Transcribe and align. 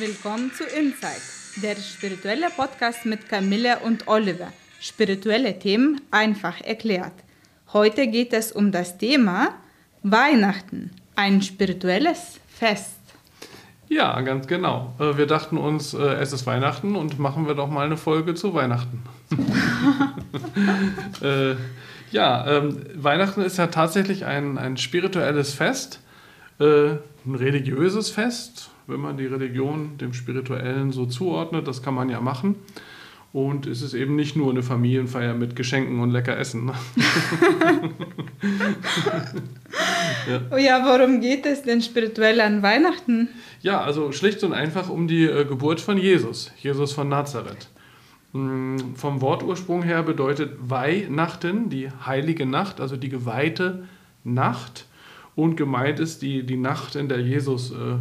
Willkommen 0.00 0.50
zu 0.50 0.64
Insight, 0.64 1.20
der 1.62 1.76
spirituelle 1.76 2.48
Podcast 2.56 3.04
mit 3.04 3.28
Camille 3.28 3.80
und 3.80 4.08
Oliver. 4.08 4.50
Spirituelle 4.80 5.58
Themen 5.58 6.00
einfach 6.10 6.58
erklärt. 6.62 7.12
Heute 7.74 8.06
geht 8.06 8.32
es 8.32 8.50
um 8.50 8.72
das 8.72 8.96
Thema 8.96 9.50
Weihnachten, 10.02 10.90
ein 11.16 11.42
spirituelles 11.42 12.40
Fest. 12.48 12.96
Ja, 13.90 14.18
ganz 14.22 14.46
genau. 14.46 14.94
Äh, 14.98 15.18
Wir 15.18 15.26
dachten 15.26 15.58
uns, 15.58 15.92
äh, 15.92 15.98
es 15.98 16.32
ist 16.32 16.46
Weihnachten 16.46 16.96
und 16.96 17.18
machen 17.18 17.46
wir 17.46 17.54
doch 17.54 17.68
mal 17.68 17.84
eine 17.84 17.98
Folge 17.98 18.34
zu 18.34 18.54
Weihnachten. 18.54 19.02
äh, 21.20 21.56
ja, 22.10 22.46
ähm, 22.46 22.86
Weihnachten 22.94 23.42
ist 23.42 23.58
ja 23.58 23.66
tatsächlich 23.66 24.24
ein, 24.24 24.56
ein 24.56 24.78
spirituelles 24.78 25.52
Fest, 25.52 26.00
äh, 26.58 26.92
ein 27.26 27.34
religiöses 27.34 28.08
Fest, 28.08 28.70
wenn 28.90 29.00
man 29.00 29.16
die 29.16 29.26
Religion 29.26 29.96
dem 29.98 30.12
Spirituellen 30.12 30.92
so 30.92 31.06
zuordnet. 31.06 31.66
Das 31.66 31.82
kann 31.82 31.94
man 31.94 32.08
ja 32.08 32.20
machen. 32.20 32.56
Und 33.32 33.66
es 33.66 33.80
ist 33.80 33.94
eben 33.94 34.16
nicht 34.16 34.34
nur 34.34 34.50
eine 34.50 34.62
Familienfeier 34.62 35.34
mit 35.34 35.54
Geschenken 35.54 36.00
und 36.00 36.10
lecker 36.10 36.36
Essen. 36.36 36.66
ne? 36.66 36.72
Oh 40.50 40.56
ja, 40.56 40.84
worum 40.84 41.20
geht 41.20 41.46
es 41.46 41.62
denn 41.62 41.80
spirituell 41.80 42.40
an 42.40 42.62
Weihnachten? 42.62 43.28
Ja, 43.62 43.80
also 43.80 44.12
schlicht 44.12 44.42
und 44.44 44.52
einfach 44.52 44.88
um 44.88 45.08
die 45.08 45.24
äh, 45.24 45.44
Geburt 45.44 45.80
von 45.80 45.96
Jesus, 45.98 46.52
Jesus 46.58 46.92
von 46.92 47.08
Nazareth. 47.08 47.68
Mm, 48.32 48.94
Vom 48.94 49.20
Wortursprung 49.20 49.82
her 49.82 50.02
bedeutet 50.02 50.52
Weihnachten 50.60 51.68
die 51.68 51.88
heilige 52.06 52.46
Nacht, 52.46 52.80
also 52.80 52.96
die 52.96 53.08
geweihte 53.08 53.84
Nacht. 54.24 54.86
Und 55.36 55.56
gemeint 55.56 56.00
ist 56.00 56.22
die, 56.22 56.44
die 56.44 56.56
Nacht, 56.56 56.96
in 56.96 57.08
der 57.08 57.20
Jesus 57.20 57.70
äh, 57.70 57.96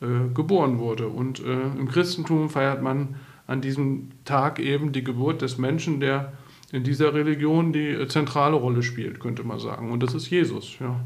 äh, 0.00 0.32
geboren 0.32 0.78
wurde. 0.78 1.08
Und 1.08 1.40
äh, 1.40 1.60
im 1.78 1.88
Christentum 1.88 2.50
feiert 2.50 2.82
man 2.82 3.16
an 3.46 3.60
diesem 3.60 4.10
Tag 4.24 4.58
eben 4.58 4.92
die 4.92 5.02
Geburt 5.02 5.42
des 5.42 5.58
Menschen, 5.58 6.00
der 6.00 6.32
in 6.70 6.84
dieser 6.84 7.14
Religion 7.14 7.72
die 7.72 7.88
äh, 7.88 8.08
zentrale 8.08 8.56
Rolle 8.56 8.82
spielt, 8.82 9.20
könnte 9.20 9.42
man 9.44 9.58
sagen. 9.58 9.90
Und 9.90 10.02
das 10.02 10.14
ist 10.14 10.30
Jesus. 10.30 10.78
Ja. 10.80 11.00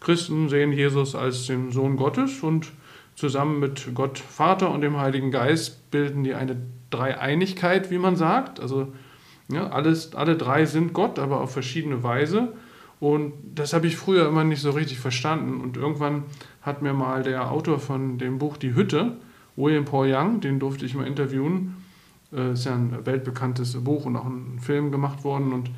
Christen 0.00 0.48
sehen 0.48 0.72
Jesus 0.72 1.14
als 1.14 1.46
den 1.46 1.70
Sohn 1.70 1.96
Gottes 1.96 2.42
und 2.42 2.72
zusammen 3.14 3.60
mit 3.60 3.94
Gott 3.94 4.18
Vater 4.18 4.70
und 4.70 4.82
dem 4.82 4.98
Heiligen 4.98 5.30
Geist 5.30 5.90
bilden 5.90 6.22
die 6.22 6.34
eine 6.34 6.56
Dreieinigkeit, 6.90 7.90
wie 7.90 7.98
man 7.98 8.16
sagt. 8.16 8.60
Also 8.60 8.92
ja, 9.48 9.68
alles, 9.68 10.14
alle 10.14 10.36
drei 10.36 10.66
sind 10.66 10.92
Gott, 10.92 11.18
aber 11.18 11.40
auf 11.40 11.52
verschiedene 11.52 12.02
Weise. 12.02 12.52
Und 12.98 13.32
das 13.54 13.72
habe 13.72 13.86
ich 13.86 13.96
früher 13.96 14.26
immer 14.26 14.44
nicht 14.44 14.60
so 14.60 14.70
richtig 14.70 14.98
verstanden. 14.98 15.60
Und 15.60 15.76
irgendwann 15.76 16.24
hat 16.66 16.82
mir 16.82 16.92
mal 16.92 17.22
der 17.22 17.50
Autor 17.50 17.78
von 17.78 18.18
dem 18.18 18.38
Buch 18.38 18.56
Die 18.56 18.74
Hütte, 18.74 19.16
William 19.54 19.84
Paul 19.84 20.12
Young, 20.12 20.40
den 20.40 20.58
durfte 20.58 20.84
ich 20.84 20.94
mal 20.94 21.06
interviewen, 21.06 21.76
äh, 22.32 22.52
ist 22.52 22.66
ja 22.66 22.74
ein 22.74 23.06
weltbekanntes 23.06 23.82
Buch 23.82 24.04
und 24.04 24.16
auch 24.16 24.26
ein 24.26 24.58
Film 24.60 24.90
gemacht 24.90 25.24
worden 25.24 25.52
und 25.52 25.70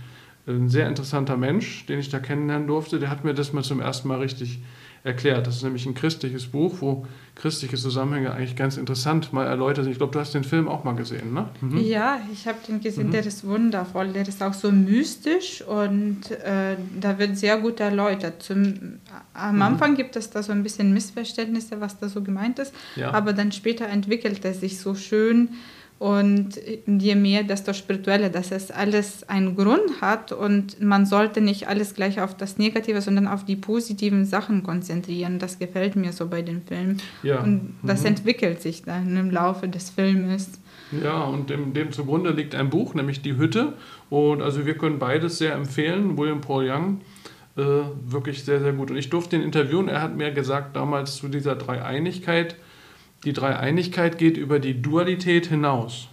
ein 0.47 0.70
sehr 0.70 0.89
interessanter 0.89 1.36
Mensch, 1.36 1.84
den 1.86 1.98
ich 1.98 2.08
da 2.08 2.19
kennenlernen 2.19 2.67
durfte, 2.67 2.98
der 2.98 3.11
hat 3.11 3.22
mir 3.22 3.34
das 3.34 3.53
mal 3.53 3.62
zum 3.62 3.80
ersten 3.80 4.08
Mal 4.08 4.19
richtig 4.19 4.62
erklärt. 5.09 5.47
Das 5.47 5.56
ist 5.56 5.62
nämlich 5.64 5.84
ein 5.87 5.95
christliches 5.95 6.47
Buch, 6.47 6.77
wo 6.81 7.06
christliche 7.34 7.77
Zusammenhänge 7.77 8.33
eigentlich 8.33 8.56
ganz 8.56 8.77
interessant 8.77 9.33
mal 9.33 9.47
erläutert 9.47 9.84
sind. 9.84 9.92
Ich 9.92 9.98
glaube, 9.98 10.12
du 10.12 10.19
hast 10.20 10.34
den 10.34 10.42
Film 10.45 10.69
auch 10.69 10.83
mal 10.84 10.95
gesehen, 10.95 11.33
ne? 11.33 11.48
Mhm. 11.61 11.78
Ja, 11.78 12.20
ich 12.33 12.47
habe 12.47 12.59
den 12.67 12.81
gesehen, 12.81 13.11
der 13.12 13.25
ist 13.25 13.47
wundervoll. 13.47 14.09
Der 14.09 14.27
ist 14.27 14.42
auch 14.42 14.55
so 14.55 14.70
mystisch 14.73 15.62
und 15.62 16.31
äh, 16.33 16.77
da 17.01 17.19
wird 17.19 17.36
sehr 17.36 17.59
gut 17.59 17.81
erläutert. 17.81 18.42
Zum, 18.42 18.98
am 19.34 19.62
Anfang 19.62 19.95
gibt 19.95 20.17
es 20.17 20.31
da 20.31 20.42
so 20.42 20.53
ein 20.53 20.62
bisschen 20.62 20.92
Missverständnisse, 20.92 21.81
was 21.81 21.98
da 21.98 22.09
so 22.09 22.23
gemeint 22.23 22.59
ist, 22.59 22.75
Ja. 22.97 23.12
aber 23.12 23.33
dann 23.33 23.52
später 23.52 23.86
entwickelt 23.86 24.45
es 24.45 24.61
sich 24.61 24.79
so 24.80 24.95
schön 24.95 25.51
und 25.98 26.51
je 26.86 27.14
mehr, 27.17 27.42
desto 27.42 27.73
spiritueller, 27.73 28.29
dass 28.29 28.53
es 28.53 28.70
alles 28.70 29.29
einen 29.29 29.57
Grund 29.57 30.01
hat 30.01 30.31
und 30.31 30.81
man 30.81 31.07
sollte 31.07 31.41
nicht 31.41 31.67
alles 31.69 31.95
gleich 31.95 32.20
auf 32.20 32.36
das 32.36 32.57
Negative, 32.57 33.01
sondern 33.01 33.27
auf 33.27 33.45
die 33.45 33.57
positiven 33.57 34.25
Sachen 34.25 34.63
konzentrieren. 34.63 35.39
Das 35.41 35.59
gefällt 35.59 35.97
mir 35.97 36.13
so 36.13 36.29
bei 36.29 36.42
den 36.42 36.63
Filmen. 36.63 37.03
Ja. 37.25 37.42
Und 37.42 37.75
das 37.83 38.03
Mhm. 38.03 38.07
entwickelt 38.09 38.63
sich 38.63 38.85
dann 38.85 39.17
im 39.17 39.31
Laufe 39.33 39.67
des 39.69 39.91
Filmes. 39.91 40.51
Ja, 41.03 41.25
und 41.25 41.51
dem, 41.51 41.75
dem 41.75 41.91
zugrunde 41.92 42.30
liegt 42.30 42.55
ein 42.55 42.70
Buch, 42.70 42.95
nämlich 42.95 43.20
Die 43.20 43.36
Hütte. 43.36 43.73
Und 44.09 44.41
also 44.41 44.65
wir 44.67 44.79
können 44.79 44.98
beides 45.01 45.39
sehr 45.39 45.53
empfehlen. 45.55 46.17
William 46.17 46.41
Paul 46.41 46.70
Young, 46.70 47.01
äh, 47.57 47.63
wirklich 48.07 48.45
sehr, 48.45 48.61
sehr 48.61 48.73
gut. 48.73 48.91
Und 48.92 48.97
ich 48.97 49.11
durfte 49.11 49.35
ihn 49.36 49.42
interviewen. 49.42 49.89
Er 49.89 50.01
hat 50.01 50.17
mir 50.17 50.30
gesagt 50.30 50.77
damals 50.77 51.17
zu 51.17 51.29
dieser 51.29 51.57
Dreieinigkeit, 51.57 52.55
die 53.24 53.33
Dreieinigkeit 53.33 54.18
geht 54.18 54.36
über 54.36 54.58
die 54.61 54.80
Dualität 54.80 55.46
hinaus. 55.46 56.08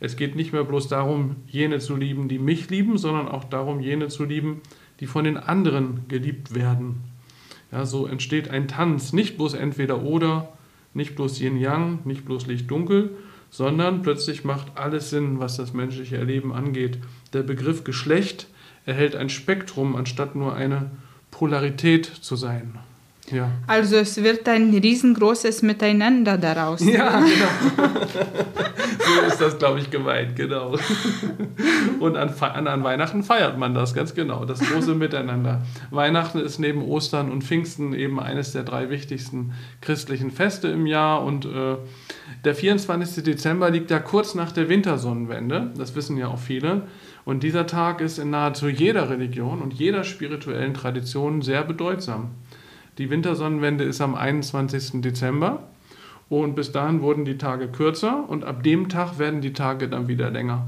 Es 0.00 0.16
geht 0.16 0.36
nicht 0.36 0.52
mehr 0.52 0.64
bloß 0.64 0.88
darum, 0.88 1.36
jene 1.48 1.80
zu 1.80 1.96
lieben, 1.96 2.28
die 2.28 2.38
mich 2.38 2.70
lieben, 2.70 2.98
sondern 2.98 3.28
auch 3.28 3.44
darum, 3.44 3.80
jene 3.80 4.08
zu 4.08 4.24
lieben, 4.24 4.60
die 5.00 5.06
von 5.06 5.24
den 5.24 5.36
anderen 5.36 6.06
geliebt 6.08 6.54
werden. 6.54 7.02
Ja, 7.72 7.84
so 7.84 8.06
entsteht 8.06 8.48
ein 8.50 8.68
Tanz, 8.68 9.12
nicht 9.12 9.36
bloß 9.36 9.54
entweder 9.54 10.02
oder, 10.02 10.52
nicht 10.94 11.16
bloß 11.16 11.40
Yin-Yang, 11.40 12.00
nicht 12.04 12.24
bloß 12.24 12.46
Licht-Dunkel, 12.46 13.10
sondern 13.50 14.02
plötzlich 14.02 14.44
macht 14.44 14.76
alles 14.76 15.10
Sinn, 15.10 15.40
was 15.40 15.56
das 15.56 15.72
menschliche 15.72 16.16
Erleben 16.16 16.52
angeht. 16.52 16.98
Der 17.32 17.42
Begriff 17.42 17.84
Geschlecht 17.84 18.46
erhält 18.86 19.16
ein 19.16 19.28
Spektrum, 19.28 19.96
anstatt 19.96 20.34
nur 20.34 20.54
eine 20.54 20.90
Polarität 21.30 22.06
zu 22.06 22.36
sein. 22.36 22.78
Ja. 23.30 23.50
Also 23.66 23.96
es 23.96 24.22
wird 24.22 24.48
ein 24.48 24.70
riesengroßes 24.70 25.62
Miteinander 25.62 26.38
daraus. 26.38 26.84
Ja, 26.84 27.20
genau. 27.76 27.88
so 28.98 29.26
ist 29.26 29.40
das, 29.40 29.58
glaube 29.58 29.80
ich, 29.80 29.90
gemeint, 29.90 30.36
genau. 30.36 30.76
Und 32.00 32.16
an, 32.16 32.30
an 32.66 32.84
Weihnachten 32.84 33.22
feiert 33.22 33.58
man 33.58 33.74
das, 33.74 33.94
ganz 33.94 34.14
genau, 34.14 34.44
das 34.44 34.60
große 34.60 34.94
Miteinander. 34.94 35.62
Weihnachten 35.90 36.38
ist 36.38 36.58
neben 36.58 36.82
Ostern 36.82 37.30
und 37.30 37.42
Pfingsten 37.42 37.92
eben 37.92 38.20
eines 38.20 38.52
der 38.52 38.62
drei 38.62 38.90
wichtigsten 38.90 39.52
christlichen 39.80 40.30
Feste 40.30 40.68
im 40.68 40.86
Jahr. 40.86 41.24
Und 41.24 41.44
äh, 41.44 41.76
der 42.44 42.54
24. 42.54 43.24
Dezember 43.24 43.70
liegt 43.70 43.90
ja 43.90 43.98
kurz 43.98 44.34
nach 44.34 44.52
der 44.52 44.68
Wintersonnenwende, 44.68 45.72
das 45.76 45.94
wissen 45.94 46.16
ja 46.16 46.28
auch 46.28 46.38
viele. 46.38 46.82
Und 47.24 47.42
dieser 47.42 47.66
Tag 47.66 48.00
ist 48.00 48.18
in 48.18 48.30
nahezu 48.30 48.68
jeder 48.68 49.10
Religion 49.10 49.60
und 49.60 49.74
jeder 49.74 50.02
spirituellen 50.04 50.72
Tradition 50.72 51.42
sehr 51.42 51.62
bedeutsam. 51.62 52.30
Die 52.98 53.10
Wintersonnenwende 53.10 53.84
ist 53.84 54.00
am 54.00 54.14
21. 54.14 55.00
Dezember. 55.00 55.62
Und 56.28 56.56
bis 56.56 56.72
dahin 56.72 57.00
wurden 57.00 57.24
die 57.24 57.38
Tage 57.38 57.68
kürzer 57.68 58.28
und 58.28 58.44
ab 58.44 58.62
dem 58.62 58.88
Tag 58.90 59.18
werden 59.18 59.40
die 59.40 59.54
Tage 59.54 59.88
dann 59.88 60.08
wieder 60.08 60.30
länger. 60.30 60.66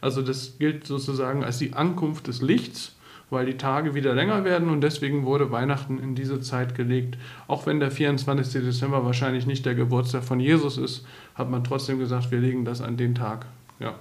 Also 0.00 0.20
das 0.20 0.58
gilt 0.58 0.86
sozusagen 0.86 1.44
als 1.44 1.58
die 1.58 1.74
Ankunft 1.74 2.26
des 2.26 2.42
Lichts, 2.42 2.96
weil 3.30 3.46
die 3.46 3.56
Tage 3.56 3.94
wieder 3.94 4.14
länger 4.14 4.44
werden 4.44 4.68
und 4.68 4.80
deswegen 4.80 5.24
wurde 5.24 5.52
Weihnachten 5.52 5.98
in 5.98 6.16
diese 6.16 6.40
Zeit 6.40 6.74
gelegt. 6.74 7.18
Auch 7.46 7.66
wenn 7.66 7.78
der 7.78 7.92
24. 7.92 8.64
Dezember 8.64 9.04
wahrscheinlich 9.04 9.46
nicht 9.46 9.64
der 9.64 9.76
Geburtstag 9.76 10.24
von 10.24 10.40
Jesus 10.40 10.76
ist, 10.76 11.06
hat 11.34 11.50
man 11.50 11.62
trotzdem 11.62 11.98
gesagt, 11.98 12.32
wir 12.32 12.40
legen 12.40 12.64
das 12.64 12.80
an 12.80 12.96
den 12.96 13.14
Tag. 13.14 13.46
Ja. 13.78 13.94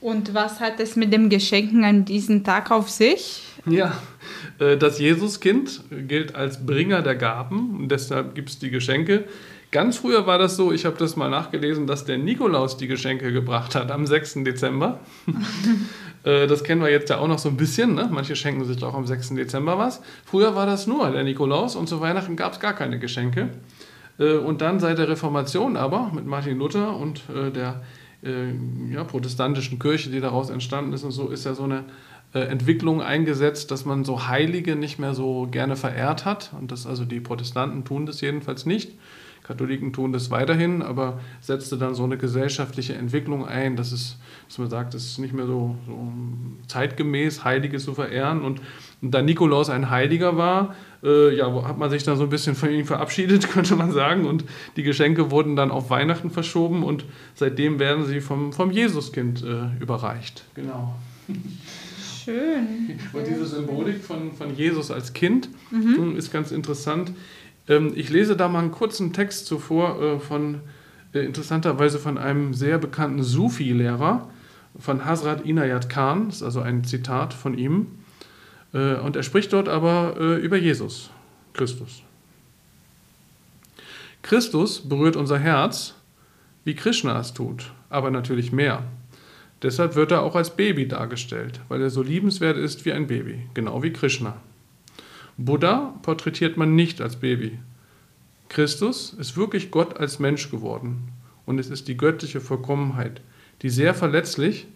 Und 0.00 0.34
was 0.34 0.60
hat 0.60 0.80
es 0.80 0.96
mit 0.96 1.12
dem 1.12 1.28
Geschenken 1.28 1.84
an 1.84 2.04
diesem 2.04 2.44
Tag 2.44 2.70
auf 2.70 2.88
sich? 2.88 3.42
Ja, 3.66 3.92
äh, 4.58 4.76
das 4.76 4.98
Jesuskind 4.98 5.82
gilt 5.90 6.34
als 6.34 6.64
Bringer 6.64 7.02
der 7.02 7.16
Gaben 7.16 7.76
und 7.78 7.88
deshalb 7.88 8.34
gibt 8.34 8.50
es 8.50 8.58
die 8.58 8.70
Geschenke. 8.70 9.24
Ganz 9.70 9.98
früher 9.98 10.26
war 10.26 10.38
das 10.38 10.56
so, 10.56 10.72
ich 10.72 10.84
habe 10.84 10.96
das 10.98 11.14
mal 11.14 11.30
nachgelesen, 11.30 11.86
dass 11.86 12.04
der 12.04 12.18
Nikolaus 12.18 12.76
die 12.76 12.88
Geschenke 12.88 13.32
gebracht 13.32 13.74
hat 13.76 13.90
am 13.90 14.06
6. 14.06 14.44
Dezember. 14.44 15.00
Äh, 16.22 16.46
das 16.46 16.64
kennen 16.64 16.82
wir 16.82 16.90
jetzt 16.90 17.08
ja 17.08 17.16
auch 17.16 17.28
noch 17.28 17.38
so 17.38 17.48
ein 17.48 17.56
bisschen. 17.56 17.94
Ne? 17.94 18.06
Manche 18.12 18.36
schenken 18.36 18.62
sich 18.66 18.84
auch 18.84 18.92
am 18.92 19.06
6. 19.06 19.30
Dezember 19.36 19.78
was. 19.78 20.02
Früher 20.26 20.54
war 20.54 20.66
das 20.66 20.86
nur 20.86 21.10
der 21.10 21.24
Nikolaus 21.24 21.76
und 21.76 21.88
zu 21.88 22.02
Weihnachten 22.02 22.36
gab 22.36 22.52
es 22.52 22.60
gar 22.60 22.74
keine 22.74 22.98
Geschenke. 22.98 23.48
Äh, 24.18 24.34
Und 24.34 24.60
dann 24.60 24.80
seit 24.80 24.98
der 24.98 25.08
Reformation 25.08 25.78
aber 25.78 26.10
mit 26.14 26.26
Martin 26.26 26.58
Luther 26.58 26.94
und 26.94 27.22
der 27.32 27.80
ja, 28.22 29.02
protestantischen 29.04 29.78
Kirche, 29.78 30.10
die 30.10 30.20
daraus 30.20 30.50
entstanden 30.50 30.92
ist 30.92 31.04
und 31.04 31.10
so, 31.10 31.28
ist 31.28 31.46
ja 31.46 31.54
so 31.54 31.62
eine 31.62 31.84
Entwicklung 32.38 33.02
eingesetzt, 33.02 33.70
dass 33.70 33.84
man 33.84 34.04
so 34.04 34.28
Heilige 34.28 34.76
nicht 34.76 34.98
mehr 34.98 35.14
so 35.14 35.48
gerne 35.50 35.76
verehrt 35.76 36.24
hat. 36.24 36.52
Und 36.58 36.70
das 36.70 36.86
also 36.86 37.04
die 37.04 37.20
Protestanten 37.20 37.84
tun 37.84 38.06
das 38.06 38.20
jedenfalls 38.20 38.66
nicht. 38.66 38.92
Katholiken 39.42 39.92
tun 39.92 40.12
das 40.12 40.30
weiterhin, 40.30 40.80
aber 40.80 41.18
setzte 41.40 41.76
dann 41.76 41.96
so 41.96 42.04
eine 42.04 42.16
gesellschaftliche 42.16 42.94
Entwicklung 42.94 43.48
ein, 43.48 43.74
dass, 43.74 43.90
es, 43.90 44.16
dass 44.46 44.58
man 44.58 44.70
sagt, 44.70 44.94
es 44.94 45.06
ist 45.06 45.18
nicht 45.18 45.34
mehr 45.34 45.46
so, 45.46 45.74
so 45.88 46.12
zeitgemäß, 46.68 47.42
Heilige 47.42 47.78
zu 47.78 47.94
verehren. 47.94 48.42
Und, 48.42 48.60
und 49.02 49.10
da 49.12 49.22
Nikolaus 49.22 49.68
ein 49.68 49.90
Heiliger 49.90 50.36
war, 50.36 50.76
äh, 51.02 51.34
ja, 51.34 51.52
hat 51.64 51.78
man 51.78 51.90
sich 51.90 52.04
dann 52.04 52.16
so 52.16 52.24
ein 52.24 52.28
bisschen 52.28 52.54
von 52.54 52.70
ihm 52.70 52.84
verabschiedet, 52.84 53.48
könnte 53.50 53.74
man 53.74 53.90
sagen. 53.90 54.24
Und 54.24 54.44
die 54.76 54.84
Geschenke 54.84 55.32
wurden 55.32 55.56
dann 55.56 55.72
auf 55.72 55.90
Weihnachten 55.90 56.30
verschoben 56.30 56.84
und 56.84 57.04
seitdem 57.34 57.80
werden 57.80 58.06
sie 58.06 58.20
vom, 58.20 58.52
vom 58.52 58.70
Jesuskind 58.70 59.42
äh, 59.42 59.82
überreicht. 59.82 60.44
Genau. 60.54 60.94
Schön. 62.24 62.98
Und 63.12 63.26
diese 63.26 63.46
Symbolik 63.46 64.02
von, 64.02 64.32
von 64.32 64.54
Jesus 64.54 64.90
als 64.90 65.12
Kind 65.12 65.48
hm, 65.70 66.16
ist 66.16 66.32
ganz 66.32 66.50
interessant. 66.50 67.12
Ähm, 67.68 67.92
ich 67.94 68.10
lese 68.10 68.36
da 68.36 68.48
mal 68.48 68.58
einen 68.58 68.72
kurzen 68.72 69.12
Text 69.12 69.46
zuvor 69.46 70.02
äh, 70.02 70.18
von 70.18 70.60
äh, 71.14 71.20
interessanterweise 71.20 71.98
von 71.98 72.18
einem 72.18 72.52
sehr 72.52 72.78
bekannten 72.78 73.22
Sufi-Lehrer, 73.22 74.28
von 74.78 75.04
Hazrat 75.04 75.46
Inayat 75.46 75.88
Khan, 75.88 76.26
das 76.26 76.36
ist 76.36 76.42
also 76.42 76.60
ein 76.60 76.84
Zitat 76.84 77.32
von 77.32 77.56
ihm. 77.56 77.86
Äh, 78.74 78.96
und 78.96 79.16
er 79.16 79.22
spricht 79.22 79.52
dort 79.52 79.68
aber 79.68 80.16
über 80.16 80.56
Jesus, 80.56 81.10
Christus. 81.54 82.02
Christus 84.22 84.88
berührt 84.88 85.16
unser 85.16 85.38
Herz, 85.38 85.94
wie 86.64 86.74
Krishna 86.74 87.18
es 87.18 87.32
tut, 87.32 87.72
aber 87.88 88.10
natürlich 88.10 88.52
mehr. 88.52 88.84
Deshalb 89.62 89.94
wird 89.94 90.10
er 90.10 90.22
auch 90.22 90.36
als 90.36 90.56
Baby 90.56 90.88
dargestellt, 90.88 91.60
weil 91.68 91.82
er 91.82 91.90
so 91.90 92.02
liebenswert 92.02 92.56
ist 92.56 92.84
wie 92.84 92.92
ein 92.92 93.06
Baby, 93.06 93.46
genau 93.52 93.82
wie 93.82 93.92
Krishna. 93.92 94.36
Buddha 95.36 95.94
porträtiert 96.02 96.56
man 96.56 96.74
nicht 96.74 97.00
als 97.00 97.16
Baby. 97.16 97.58
Christus 98.48 99.12
ist 99.12 99.36
wirklich 99.36 99.70
Gott 99.70 99.98
als 99.98 100.18
Mensch 100.18 100.50
geworden 100.50 101.12
und 101.46 101.58
es 101.58 101.68
ist 101.68 101.88
die 101.88 101.96
göttliche 101.96 102.40
Vollkommenheit, 102.40 103.20
die 103.62 103.70
sehr 103.70 103.94
verletzlich, 103.94 104.66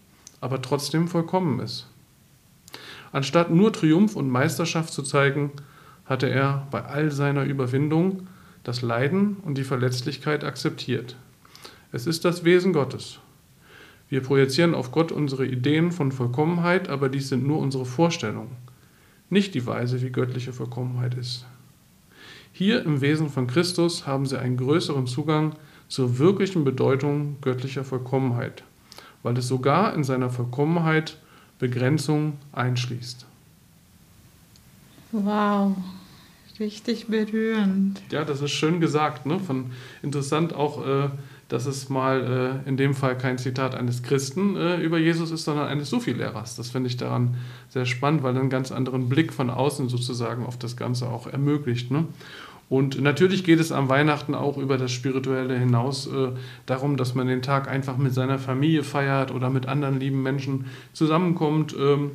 aber 0.41 0.61
trotzdem 0.61 1.09
vollkommen 1.09 1.61
ist. 1.61 1.87
Anstatt 3.13 3.51
nur 3.51 3.73
Triumph 3.73 4.17
und 4.17 4.29
Meisterschaft 4.29 4.93
zu 4.93 5.03
zeigen, 5.03 5.53
hatte 6.05 6.29
er 6.29 6.67
bei 6.71 6.85
all 6.85 7.11
seiner 7.11 7.45
Überwindung 7.45 8.27
das 8.63 8.83
Leiden 8.83 9.37
und 9.43 9.57
die 9.57 9.65
Verletzlichkeit 9.65 10.45
akzeptiert. 10.45 11.17
Es 11.93 12.07
ist 12.07 12.25
das 12.25 12.45
Wesen 12.45 12.73
Gottes. 12.73 13.21
Wir 14.09 14.23
projizieren 14.23 14.75
auf 14.75 14.93
Gott 14.93 15.12
unsere 15.12 15.47
Ideen 15.47 15.93
von 15.93 16.12
Vollkommenheit, 16.12 16.89
aber 16.89 17.09
dies 17.09 17.29
sind 17.29 17.47
nur 17.47 17.59
unsere 17.59 17.87
Vorstellungen, 17.87 18.56
nicht 19.31 19.55
die 19.55 19.67
Weise, 19.67 20.03
wie 20.03 20.11
göttliche 20.11 20.53
Vollkommenheit 20.53 21.15
ist. 21.15 21.47
Hier 22.53 22.85
im 22.85 23.01
Wesen 23.01 23.31
von 23.31 23.47
Christus 23.49 24.06
haben 24.06 24.27
sie 24.27 24.39
einen 24.39 24.56
größeren 24.56 25.06
Zugang 25.06 25.56
zur 25.89 26.19
wirklichen 26.19 26.65
Bedeutung 26.65 27.37
göttlicher 27.41 27.85
Vollkommenheit, 27.85 28.62
weil 29.23 29.37
es 29.37 29.49
sogar 29.49 29.95
in 29.95 30.05
seiner 30.05 30.31
Vollkommenheit 30.31 31.19
Begrenzung 31.59 32.35
einschließt. 32.53 33.27
Wow, 35.12 35.77
richtig 36.61 37.06
berührend. 37.06 38.03
Ja, 38.11 38.25
das 38.25 38.41
ist 38.41 38.51
schön 38.51 38.81
gesagt. 38.81 39.27
Ne? 39.27 39.39
Von, 39.39 39.71
interessant 40.03 40.53
auch, 40.53 40.85
äh, 40.87 41.09
dass 41.49 41.67
es 41.67 41.88
mal 41.88 42.62
äh, 42.64 42.69
in 42.69 42.76
dem 42.76 42.94
Fall 42.94 43.17
kein 43.19 43.38
Zitat 43.38 43.75
eines 43.75 44.02
Christen 44.02 44.56
äh, 44.56 44.76
über 44.81 44.99
Jesus 44.99 45.31
ist, 45.31 45.44
sondern 45.44 45.69
eines 45.69 45.91
Sufi-Lehrers. 45.91 46.56
Das 46.56 46.70
finde 46.70 46.88
ich 46.88 46.96
daran 46.96 47.37
sehr 47.69 47.87
spannend, 47.87 48.23
weil 48.23 48.35
er 48.35 48.41
einen 48.41 48.50
ganz 48.50 48.73
anderen 48.73 49.08
Blick 49.08 49.32
von 49.32 49.50
außen 49.50 49.88
sozusagen 49.88 50.46
auf 50.46 50.58
das 50.58 50.76
Ganze 50.76 51.08
auch 51.08 51.26
ermöglicht. 51.26 51.91
Ne? 51.91 52.06
Und 52.70 53.00
natürlich 53.00 53.44
geht 53.44 53.61
es 53.61 53.73
am 53.73 53.88
Weihnachten 53.88 54.35
auch 54.35 54.56
über 54.56 54.79
das 54.79 54.91
Spirituelle 54.91 55.58
hinaus 55.58 56.06
äh, 56.06 56.31
darum, 56.67 56.96
dass 56.96 57.14
man 57.14 57.26
den 57.26 57.43
Tag 57.43 57.69
einfach 57.69 57.99
mit 57.99 58.14
seiner 58.14 58.38
Familie 58.38 58.82
feiert 58.82 59.31
oder 59.31 59.50
mit 59.50 59.67
anderen 59.67 60.00
lieben 60.00 60.23
Menschen 60.23 60.64
zusammenkommt. 60.93 61.75
Ähm, 61.79 62.12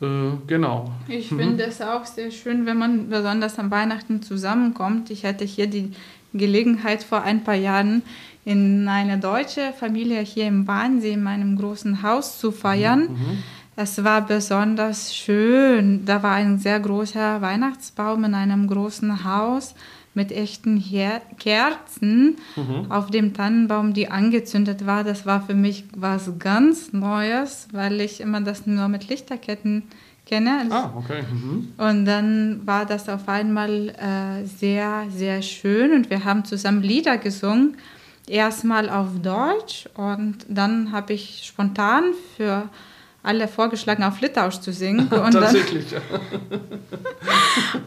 äh, 0.00 0.36
genau. 0.48 0.90
Ich 1.06 1.30
mhm. 1.30 1.38
finde 1.38 1.64
es 1.64 1.80
auch 1.80 2.04
sehr 2.06 2.32
schön, 2.32 2.66
wenn 2.66 2.76
man 2.76 3.08
besonders 3.08 3.58
am 3.58 3.70
Weihnachten 3.70 4.20
zusammenkommt. 4.20 5.10
Ich 5.10 5.24
hatte 5.24 5.44
hier 5.44 5.68
die 5.68 5.92
Gelegenheit 6.32 7.04
vor 7.04 7.22
ein 7.22 7.44
paar 7.44 7.54
Jahren 7.54 8.02
in 8.44 8.88
eine 8.88 9.18
deutsche 9.18 9.72
Familie 9.72 10.20
hier 10.20 10.46
im 10.46 10.66
Wannsee 10.66 11.12
in 11.12 11.22
meinem 11.22 11.56
großen 11.56 12.02
Haus 12.02 12.38
zu 12.38 12.52
feiern. 12.52 13.00
Mhm. 13.00 13.08
mhm. 13.08 13.42
Es 13.76 14.04
war 14.04 14.24
besonders 14.24 15.16
schön. 15.16 16.04
Da 16.04 16.22
war 16.22 16.34
ein 16.34 16.58
sehr 16.58 16.78
großer 16.78 17.40
Weihnachtsbaum 17.40 18.22
in 18.22 18.34
einem 18.34 18.68
großen 18.68 19.24
Haus 19.24 19.74
mit 20.14 20.30
echten 20.30 20.76
Her 20.76 21.20
Kerzen 21.38 22.36
mhm. 22.54 22.90
auf 22.90 23.10
dem 23.10 23.34
Tannenbaum, 23.34 23.92
die 23.92 24.08
angezündet 24.08 24.86
war. 24.86 25.02
Das 25.02 25.26
war 25.26 25.42
für 25.42 25.54
mich 25.54 25.84
was 25.96 26.38
ganz 26.38 26.92
Neues, 26.92 27.66
weil 27.72 28.00
ich 28.00 28.20
immer 28.20 28.40
das 28.40 28.64
nur 28.66 28.86
mit 28.86 29.08
Lichterketten 29.08 29.82
kenne. 30.24 30.66
Ah, 30.70 30.92
okay. 30.96 31.22
Mhm. 31.30 31.72
Und 31.76 32.04
dann 32.04 32.60
war 32.64 32.86
das 32.86 33.08
auf 33.08 33.28
einmal 33.28 33.88
äh, 33.90 34.46
sehr, 34.46 35.06
sehr 35.10 35.42
schön 35.42 35.92
und 35.92 36.10
wir 36.10 36.24
haben 36.24 36.44
zusammen 36.44 36.82
Lieder 36.82 37.18
gesungen. 37.18 37.76
Erstmal 38.26 38.88
auf 38.88 39.08
Deutsch 39.22 39.88
und 39.94 40.38
dann 40.48 40.92
habe 40.92 41.12
ich 41.12 41.42
spontan 41.44 42.14
für 42.36 42.70
alle 43.22 43.48
vorgeschlagen, 43.48 44.02
auf 44.04 44.20
Litauisch 44.20 44.60
zu 44.60 44.72
singen. 44.72 45.08
Und 45.12 45.32
Tatsächlich, 45.32 45.86
dann, 45.90 46.60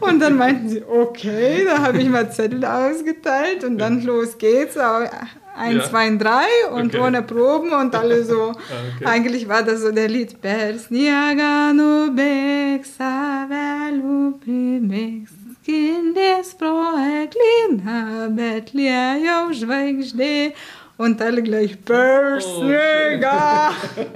und 0.00 0.20
dann 0.20 0.36
meinten 0.36 0.68
sie, 0.68 0.82
okay, 0.84 1.64
da 1.64 1.78
habe 1.78 1.98
ich 1.98 2.08
mal 2.08 2.30
Zettel 2.30 2.64
ausgeteilt 2.64 3.62
und 3.62 3.78
dann 3.78 4.02
los 4.02 4.36
geht's. 4.36 4.76
Eins, 4.76 5.84
ja. 5.84 5.90
zwei, 5.90 6.10
drei 6.16 6.46
und 6.72 6.94
okay. 6.94 7.04
ohne 7.04 7.22
Proben 7.22 7.72
und 7.72 7.94
alle 7.94 8.24
so. 8.24 8.50
okay. 8.96 9.04
Eigentlich 9.04 9.48
war 9.48 9.62
das 9.62 9.80
so 9.80 9.90
der 9.90 10.08
Lied. 10.08 10.40
Persniagano 10.40 12.12
Bexa 12.12 13.46
Velupimex 13.48 15.37
Kindes 15.68 16.54
Proeklina 16.56 18.30
Betlia 18.32 19.18
jau 19.20 19.52
žvaigždė 19.52 20.54
und 20.96 21.20
alle 21.20 21.44
gleich 21.44 21.76
Börsnöger. 21.84 23.76
Oh, 23.76 24.08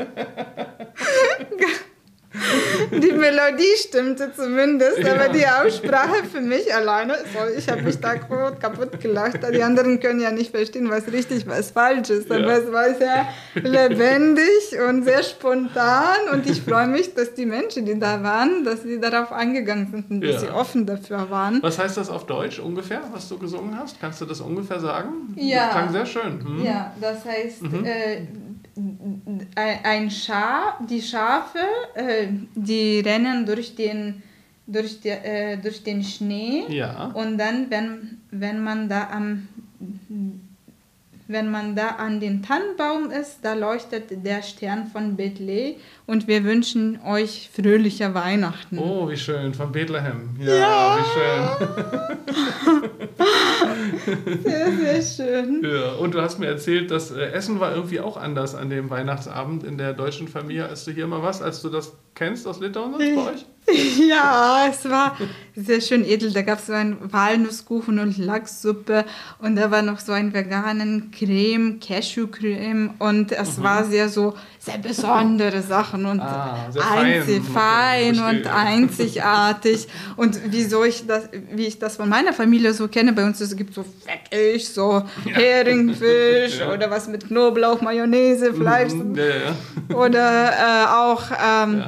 Die 2.90 3.12
Melodie 3.12 3.76
stimmte 3.76 4.32
zumindest, 4.32 4.98
ja. 4.98 5.14
aber 5.14 5.28
die 5.28 5.46
Aussprache 5.46 6.24
für 6.30 6.40
mich 6.40 6.74
alleine, 6.74 7.14
ich 7.56 7.68
habe 7.68 7.82
mich 7.82 8.00
da 8.00 8.14
kaputt 8.14 9.00
gelacht. 9.00 9.40
Die 9.52 9.62
anderen 9.62 10.00
können 10.00 10.20
ja 10.20 10.30
nicht 10.30 10.50
verstehen, 10.50 10.90
was 10.90 11.10
richtig, 11.12 11.46
was 11.46 11.70
falsch 11.70 12.10
ist. 12.10 12.30
Aber 12.30 12.40
ja. 12.40 12.56
es 12.56 12.72
war 12.72 12.94
sehr 12.94 13.26
lebendig 13.54 14.78
und 14.88 15.04
sehr 15.04 15.22
spontan 15.22 16.28
und 16.32 16.48
ich 16.48 16.62
freue 16.62 16.86
mich, 16.86 17.14
dass 17.14 17.34
die 17.34 17.46
Menschen, 17.46 17.84
die 17.84 17.98
da 17.98 18.22
waren, 18.22 18.64
dass 18.64 18.82
sie 18.82 19.00
darauf 19.00 19.32
eingegangen 19.32 19.88
sind 19.90 20.10
und 20.10 20.20
dass 20.22 20.34
ja. 20.34 20.40
sie 20.40 20.48
offen 20.48 20.86
dafür 20.86 21.30
waren. 21.30 21.62
Was 21.62 21.78
heißt 21.78 21.96
das 21.96 22.08
auf 22.08 22.26
Deutsch 22.26 22.58
ungefähr, 22.58 23.00
was 23.12 23.28
du 23.28 23.38
gesungen 23.38 23.78
hast? 23.78 24.00
Kannst 24.00 24.20
du 24.20 24.24
das 24.24 24.40
ungefähr 24.40 24.80
sagen? 24.80 25.34
Ja. 25.36 25.66
Das 25.66 25.70
klang 25.72 25.92
sehr 25.92 26.06
schön. 26.06 26.44
Hm? 26.44 26.64
Ja, 26.64 26.92
das 27.00 27.24
heißt, 27.24 27.62
mhm. 27.62 27.84
äh, 27.84 28.26
ein 29.54 30.10
Schaf, 30.10 30.78
die 30.88 31.02
Schafe, 31.02 31.58
äh, 31.94 32.28
die 32.54 33.00
rennen 33.00 33.44
durch 33.44 33.74
den, 33.74 34.22
durch, 34.66 35.00
die, 35.00 35.10
äh, 35.10 35.56
durch 35.58 35.82
den 35.82 36.02
Schnee. 36.02 36.64
Ja. 36.68 37.06
Und 37.14 37.38
dann, 37.38 37.70
wenn, 37.70 38.20
wenn 38.30 38.62
man 38.62 38.88
da 38.88 39.10
am 39.10 39.48
wenn 41.32 41.50
man 41.50 41.74
da 41.74 41.88
an 41.98 42.20
den 42.20 42.42
Tannenbaum 42.42 43.10
ist, 43.10 43.40
da 43.42 43.54
leuchtet 43.54 44.24
der 44.24 44.42
Stern 44.42 44.86
von 44.86 45.16
Bethlehem 45.16 45.76
und 46.06 46.28
wir 46.28 46.44
wünschen 46.44 47.00
euch 47.06 47.50
fröhliche 47.52 48.14
Weihnachten. 48.14 48.78
Oh, 48.78 49.08
wie 49.08 49.16
schön, 49.16 49.54
von 49.54 49.72
Bethlehem. 49.72 50.36
Ja, 50.38 50.54
ja. 50.54 50.98
wie 50.98 51.04
schön. 51.14 51.42
sehr, 54.42 54.72
sehr 54.72 55.02
schön. 55.02 55.64
Ja, 55.64 55.92
und 55.92 56.14
du 56.14 56.20
hast 56.20 56.38
mir 56.38 56.46
erzählt, 56.46 56.90
das 56.90 57.10
äh, 57.10 57.30
Essen 57.30 57.60
war 57.60 57.74
irgendwie 57.74 58.00
auch 58.00 58.16
anders 58.16 58.54
an 58.54 58.70
dem 58.70 58.90
Weihnachtsabend 58.90 59.64
in 59.64 59.78
der 59.78 59.92
deutschen 59.92 60.28
Familie. 60.28 60.68
Als 60.68 60.84
du 60.84 60.92
hier 60.92 61.06
mal 61.06 61.22
was, 61.22 61.42
als 61.42 61.62
du 61.62 61.68
das 61.68 61.92
kennst 62.14 62.46
aus 62.46 62.60
Litauen 62.60 62.92
bei 62.92 63.16
euch? 63.16 63.46
Ja, 64.08 64.66
es 64.68 64.88
war 64.88 65.16
sehr 65.54 65.80
schön 65.80 66.04
edel. 66.04 66.32
Da 66.32 66.42
gab 66.42 66.58
es 66.58 66.66
so 66.66 66.72
einen 66.72 67.12
Walnusskuchen 67.12 67.98
und 67.98 68.18
Lachssuppe 68.18 69.04
und 69.38 69.56
da 69.56 69.70
war 69.70 69.82
noch 69.82 70.00
so 70.00 70.12
ein 70.12 70.32
veganen 70.32 71.10
Creme, 71.10 71.78
Cashewcreme 71.80 72.94
und 72.98 73.32
es 73.32 73.58
mhm. 73.58 73.62
war 73.62 73.84
sehr 73.84 74.08
so 74.08 74.34
sehr 74.64 74.78
besondere 74.78 75.60
Sachen 75.60 76.06
und 76.06 76.20
ah, 76.20 76.68
einzig, 76.92 77.42
fein, 77.42 78.14
fein 78.14 78.36
und 78.36 78.46
einzigartig. 78.46 79.88
Und 80.16 80.38
wieso 80.46 80.84
ich 80.84 81.04
das, 81.04 81.28
wie 81.50 81.66
ich 81.66 81.80
das 81.80 81.96
von 81.96 82.08
meiner 82.08 82.32
Familie 82.32 82.72
so 82.72 82.86
kenne, 82.86 83.12
bei 83.12 83.24
uns 83.24 83.40
es 83.40 83.56
gibt 83.56 83.74
so 83.74 83.84
Fettig, 84.06 84.68
so 84.68 85.02
ja. 85.24 85.32
Heringfisch 85.32 86.60
ja. 86.60 86.72
oder 86.72 86.88
was 86.88 87.08
mit 87.08 87.26
Knoblauch, 87.26 87.80
Mayonnaise, 87.80 88.54
Fleisch 88.54 88.92
mhm. 88.92 89.16
ja, 89.16 89.96
oder 89.96 90.52
äh, 90.52 90.86
auch 90.94 91.22
ähm, 91.44 91.82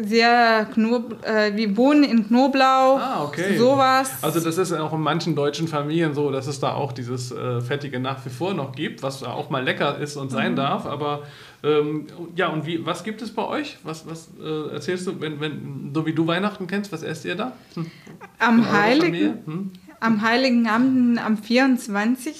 sehr 0.00 0.66
Knob 0.72 1.16
äh, 1.26 1.56
wie 1.56 1.66
Bohnen 1.66 2.04
in 2.04 2.28
Knoblauch, 2.28 3.00
ah, 3.00 3.24
okay. 3.24 3.58
sowas. 3.58 4.12
Also 4.22 4.38
das 4.38 4.56
ist 4.56 4.72
auch 4.72 4.92
in 4.92 5.00
manchen 5.00 5.34
deutschen 5.34 5.66
Familien 5.66 6.14
so, 6.14 6.30
dass 6.30 6.46
es 6.46 6.60
da 6.60 6.74
auch 6.74 6.92
dieses 6.92 7.32
äh, 7.32 7.60
Fettige 7.60 7.98
nach 7.98 8.24
wie 8.24 8.30
vor 8.30 8.54
noch 8.54 8.70
gibt, 8.70 9.02
was 9.02 9.24
auch 9.24 9.50
mal 9.50 9.64
lecker 9.64 9.98
ist 9.98 10.16
und 10.16 10.30
sein 10.30 10.52
mhm. 10.52 10.56
darf, 10.56 10.86
aber 10.86 11.24
ähm, 11.64 12.06
ja, 12.36 12.48
und 12.48 12.66
wie, 12.66 12.84
was 12.84 13.04
gibt 13.04 13.22
es 13.22 13.30
bei 13.30 13.44
euch? 13.46 13.78
Was, 13.82 14.06
was 14.06 14.28
äh, 14.38 14.72
erzählst 14.72 15.06
du, 15.06 15.18
wenn, 15.20 15.40
wenn, 15.40 15.92
so 15.94 16.04
wie 16.04 16.12
du 16.12 16.26
Weihnachten 16.26 16.66
kennst, 16.66 16.92
was 16.92 17.02
esst 17.02 17.24
ihr 17.24 17.36
da? 17.36 17.52
Hm. 17.74 17.90
Am, 18.38 18.70
Heiligen, 18.70 19.38
hm? 19.46 19.70
am 20.00 20.20
Heiligen 20.20 20.66
Abend, 20.66 21.24
am 21.24 21.38
24. 21.38 22.36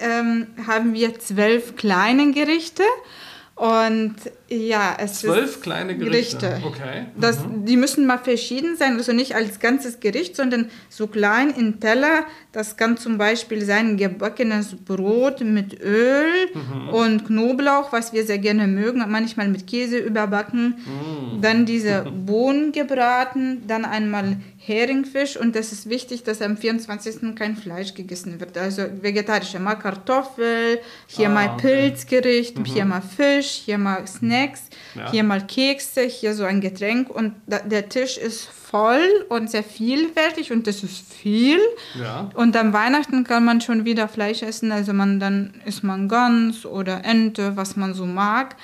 Ähm, 0.00 0.48
haben 0.66 0.92
wir 0.92 1.18
zwölf 1.18 1.76
kleine 1.76 2.32
Gerichte 2.32 2.82
und 3.58 4.14
Ja, 4.50 4.96
es 4.98 5.20
Zwölf 5.20 5.56
ist 5.56 5.62
kleine 5.62 5.96
Gerichte. 5.96 6.48
Gerichte. 6.48 6.66
Okay. 6.66 7.06
Das, 7.20 7.38
Die 7.66 7.76
müssen 7.76 8.06
mal 8.06 8.18
verschieden 8.18 8.76
sein, 8.78 8.96
also 8.96 9.12
nicht 9.12 9.34
als 9.34 9.60
ganzes 9.60 10.00
Gericht, 10.00 10.36
sondern 10.36 10.70
so 10.88 11.06
klein 11.06 11.50
in 11.50 11.80
Teller. 11.80 12.24
Das 12.52 12.76
kann 12.78 12.96
zum 12.96 13.18
Beispiel 13.18 13.62
sein 13.64 13.96
gebackenes 13.98 14.74
Brot 14.74 15.40
mit 15.42 15.78
Öl 15.82 16.48
und 16.92 17.26
Knoblauch, 17.26 17.92
was 17.92 18.14
wir 18.14 18.24
sehr 18.24 18.38
gerne 18.38 18.66
mögen, 18.66 19.04
manchmal 19.06 19.48
mit 19.48 19.66
Käse 19.66 19.98
überbacken. 19.98 20.76
Dann 21.42 21.66
diese 21.66 22.06
Bohnen 22.24 22.72
gebraten, 22.72 23.64
dann 23.66 23.84
einmal 23.84 24.38
Heringfisch 24.68 25.36
und 25.36 25.56
das 25.56 25.72
ist 25.72 25.88
wichtig, 25.88 26.22
dass 26.24 26.42
am 26.42 26.56
24. 26.56 27.34
kein 27.34 27.56
Fleisch 27.56 27.94
gegessen 27.94 28.38
wird. 28.38 28.56
Also 28.58 28.82
vegetarische, 29.00 29.58
mal 29.58 29.76
Kartoffel, 29.76 30.80
hier 31.06 31.28
Ah, 31.28 31.32
mal 31.32 31.48
okay. 31.54 31.90
Pilzgericht, 31.90 32.56
hier 32.66 32.84
mal 32.84 33.00
Fisch, 33.02 33.62
hier 33.64 33.78
mal 33.78 34.06
Snacks, 34.06 34.62
Ja. 34.94 35.10
hier 35.10 35.24
mal 35.24 35.46
Kekse, 35.46 36.02
hier 36.02 36.34
so 36.34 36.44
ein 36.44 36.60
Getränk 36.60 37.08
und 37.10 37.34
da, 37.46 37.58
der 37.60 37.88
Tisch 37.88 38.18
ist 38.18 38.44
voll 38.70 39.00
und 39.28 39.50
sehr 39.50 39.62
vielfältig 39.64 40.52
und 40.52 40.66
das 40.66 40.82
ist 40.82 41.12
viel. 41.12 41.58
Ja. 42.00 42.28
Und 42.34 42.56
am 42.56 42.72
Weihnachten 42.72 43.24
kann 43.24 43.44
man 43.44 43.60
schon 43.60 43.84
wieder 43.84 44.08
Fleisch 44.08 44.42
essen, 44.42 44.72
also 44.72 44.92
man 44.92 45.18
dann 45.20 45.54
isst 45.64 45.84
man 45.84 46.08
Gans 46.08 46.66
oder 46.66 47.04
Ente, 47.04 47.56
was 47.56 47.76
man 47.76 47.94
so 47.94 48.04
mag. 48.06 48.56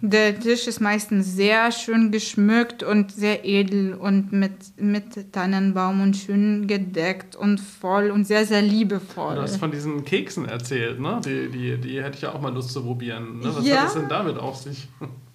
Der 0.00 0.38
Tisch 0.38 0.66
ist 0.66 0.80
meistens 0.80 1.34
sehr 1.34 1.72
schön 1.72 2.10
geschmückt 2.10 2.82
und 2.82 3.12
sehr 3.12 3.44
edel 3.44 3.94
und 3.94 4.32
mit, 4.32 4.52
mit 4.78 5.32
Tannenbaum 5.32 6.00
und 6.02 6.16
schön 6.16 6.66
gedeckt 6.66 7.36
und 7.36 7.60
voll 7.60 8.10
und 8.10 8.24
sehr, 8.26 8.46
sehr 8.46 8.62
liebevoll. 8.62 9.34
Du 9.36 9.42
hast 9.42 9.56
von 9.58 9.70
diesen 9.70 10.04
Keksen 10.04 10.48
erzählt, 10.48 11.00
ne? 11.00 11.20
Die, 11.24 11.48
die, 11.50 11.76
die 11.78 12.02
hätte 12.02 12.16
ich 12.16 12.22
ja 12.22 12.32
auch 12.34 12.40
mal 12.40 12.52
Lust 12.52 12.70
zu 12.72 12.82
probieren. 12.82 13.40
Ne? 13.40 13.50
Was 13.54 13.66
Ja. 13.66 13.80
hat 13.82 13.88
es 13.88 13.94
denn 13.94 14.08
damit 14.08 14.38
auf 14.38 14.56
sich? 14.56 14.88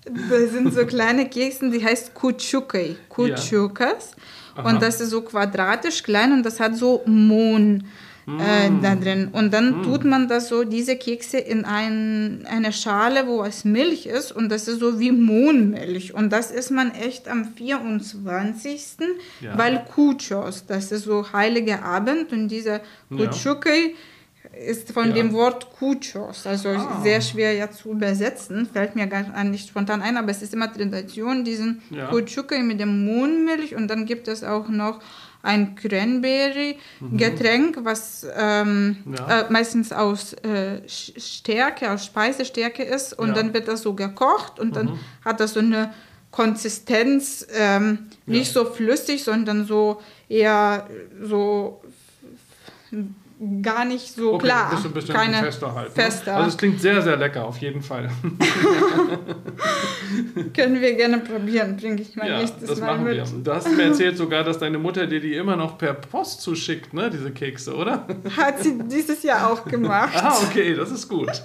Das 0.06 0.52
sind 0.52 0.74
so 0.74 0.86
kleine 0.86 1.28
Keksen, 1.28 1.72
die 1.72 1.84
heißt 1.84 2.14
Kutschukai, 2.14 2.96
Kutschukas. 3.10 4.12
Aha. 4.56 4.70
Und 4.70 4.82
das 4.82 5.02
ist 5.02 5.10
so 5.10 5.22
quadratisch 5.22 6.04
klein 6.04 6.32
und 6.32 6.44
das 6.44 6.60
hat 6.60 6.76
so 6.78 7.02
Mohn 7.06 7.86
äh, 8.28 8.70
Mm. 8.72 8.82
da 8.82 8.96
drin. 8.96 9.30
Und 9.34 9.54
dann 9.54 9.84
tut 9.84 10.04
man 10.04 10.28
das 10.28 10.48
so, 10.48 10.64
diese 10.64 10.96
Kekse 10.96 11.38
in 11.38 11.64
ein, 11.64 12.44
eine 12.50 12.74
Schale, 12.74 13.28
wo 13.28 13.44
es 13.44 13.66
Milch 13.66 14.08
ist 14.08 14.32
und 14.32 14.50
das 14.50 14.68
ist 14.68 14.80
so 14.80 15.00
wie 15.00 15.12
Mohnmilch. 15.12 16.14
Und 16.16 16.32
das 16.32 16.50
isst 16.50 16.72
man 16.72 16.92
echt 16.92 17.28
am 17.28 17.54
24. 17.54 18.82
Ja. 19.42 19.58
Weil 19.58 19.86
Kuchos, 19.94 20.66
das 20.66 20.92
ist 20.92 21.04
so 21.04 21.32
heiliger 21.34 21.84
Abend 21.84 22.32
und 22.32 22.48
dieser 22.48 22.82
Ja. 23.10 23.32
Ist 24.68 24.92
von 24.94 25.10
Ja. 25.10 25.14
dem 25.16 25.34
Wort 25.34 25.68
Kuchos, 25.78 26.48
also 26.48 26.70
Ah. 26.70 27.02
sehr 27.04 27.20
schwer 27.22 27.54
ja 27.54 27.70
zu 27.70 27.92
übersetzen, 27.92 28.68
fällt 28.72 28.96
mir 28.96 29.06
gar 29.08 29.44
nicht 29.44 29.68
spontan 29.70 30.02
ein, 30.02 30.16
aber 30.18 30.32
es 30.32 30.42
ist 30.42 30.54
immer 30.54 30.72
Tradition, 30.72 31.44
diesen 31.44 31.82
Ja. 31.90 32.08
Kutschukai 32.08 32.64
mit 32.64 32.80
dem 32.80 33.06
Mohnmilch 33.06 33.76
und 33.76 33.88
dann 33.90 34.06
gibt 34.06 34.28
es 34.30 34.44
auch 34.44 34.70
noch 34.70 35.02
ein 35.44 35.76
Cranberry-Getränk, 35.76 37.80
was 37.84 38.26
ähm, 38.36 38.98
Mhm. 39.06 39.14
Ja. 39.16 39.42
äh, 39.42 39.46
meistens 39.52 39.92
aus 39.92 40.34
äh, 40.34 40.82
Stärke, 40.88 41.92
aus 41.92 42.06
Speisestärke 42.06 42.84
ist 42.84 43.14
und. 43.18 43.30
Mhm. 43.30 43.34
dann 43.36 43.54
wird 43.54 43.68
das 43.68 43.82
so 43.82 43.94
gekocht 43.94 44.60
und 44.60 44.76
dann 44.76 44.98
hat 45.24 45.40
das 45.40 45.54
so 45.54 45.60
eine 45.60 45.94
Konsistenz, 46.32 47.46
ähm, 47.58 48.00
nicht 48.26 48.52
so 48.52 48.66
flüssig, 48.66 49.24
sondern 49.24 49.66
so 49.66 50.02
eher 50.30 50.88
so 51.22 51.82
gar 53.62 53.84
nicht 53.86 54.14
so 54.16 54.34
Okay, 54.36 54.46
klar. 54.46 54.72
ein 54.84 54.92
bisschen, 54.94 55.14
Keine 55.14 55.38
fester 55.38 55.76
halt. 55.76 55.96
Ne? 55.96 56.04
fester. 56.04 56.36
Also 56.38 56.50
es 56.50 56.58
klingt 56.58 56.80
sehr, 56.80 57.02
sehr 57.02 57.18
lecker, 57.18 57.46
auf 57.46 57.58
jeden 57.58 57.82
Fall. 57.82 58.10
Können 60.56 60.82
wir 60.82 60.94
gerne 60.96 61.20
probieren, 61.20 61.76
bringe 61.78 62.02
ich 62.02 62.16
mal 62.16 62.28
ja, 62.30 62.38
nächstes 62.40 62.70
das 62.70 62.80
Mal 62.80 62.94
machen 62.94 63.04
mit. 63.04 63.16
wir. 63.16 63.26
Du 63.44 63.54
hast 63.54 63.70
mir 63.76 63.84
erzählt 63.84 64.18
sogar, 64.18 64.44
dass 64.44 64.60
deine 64.60 64.78
Mutter 64.78 65.08
dir 65.08 65.20
die 65.20 65.36
immer 65.36 65.56
noch 65.58 65.78
per 65.78 65.94
Post 65.94 66.42
zuschickt, 66.42 66.94
ne? 66.94 67.10
Diese 67.10 67.32
Kekse, 67.32 67.76
oder? 67.76 68.08
Hat 68.38 68.62
sie 68.64 68.78
dieses 68.88 69.24
Jahr 69.24 69.52
auch 69.52 69.66
gemacht. 69.66 70.14
Ah, 70.16 70.38
okay, 70.46 70.74
das 70.76 70.92
ist 70.92 71.08
gut. 71.10 71.28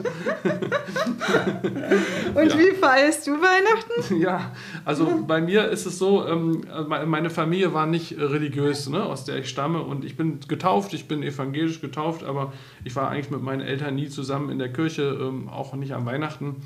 Und 2.35 2.53
ja. 2.53 2.59
wie 2.59 2.71
feierst 2.81 3.27
du 3.27 3.33
Weihnachten? 3.33 4.15
Ja, 4.21 4.53
also 4.85 5.25
bei 5.27 5.41
mir 5.41 5.69
ist 5.69 5.87
es 5.87 5.99
so, 5.99 6.27
ähm, 6.27 6.63
me- 6.89 7.07
meine 7.07 7.31
Familie 7.31 7.73
war 7.73 7.87
nicht 7.87 8.19
äh, 8.19 8.23
religiös, 8.23 8.89
ne, 8.89 9.03
aus 9.03 9.25
der 9.25 9.37
ich 9.39 9.49
stamme 9.49 9.81
und 9.83 10.05
ich 10.05 10.17
bin 10.17 10.41
getauft, 10.47 10.93
ich 10.93 11.09
bin 11.09 11.23
evangelisch 11.23 11.80
getauft, 11.81 12.25
aber 12.25 12.53
ich 12.85 12.95
war 12.97 13.11
eigentlich 13.11 13.31
mit 13.31 13.43
meinen 13.43 13.61
Eltern 13.61 13.95
nie 13.95 14.09
zusammen 14.09 14.51
in 14.51 14.59
der 14.59 14.73
Kirche, 14.73 15.03
ähm, 15.03 15.49
auch 15.49 15.75
nicht 15.75 15.95
an 15.95 16.07
Weihnachten. 16.07 16.57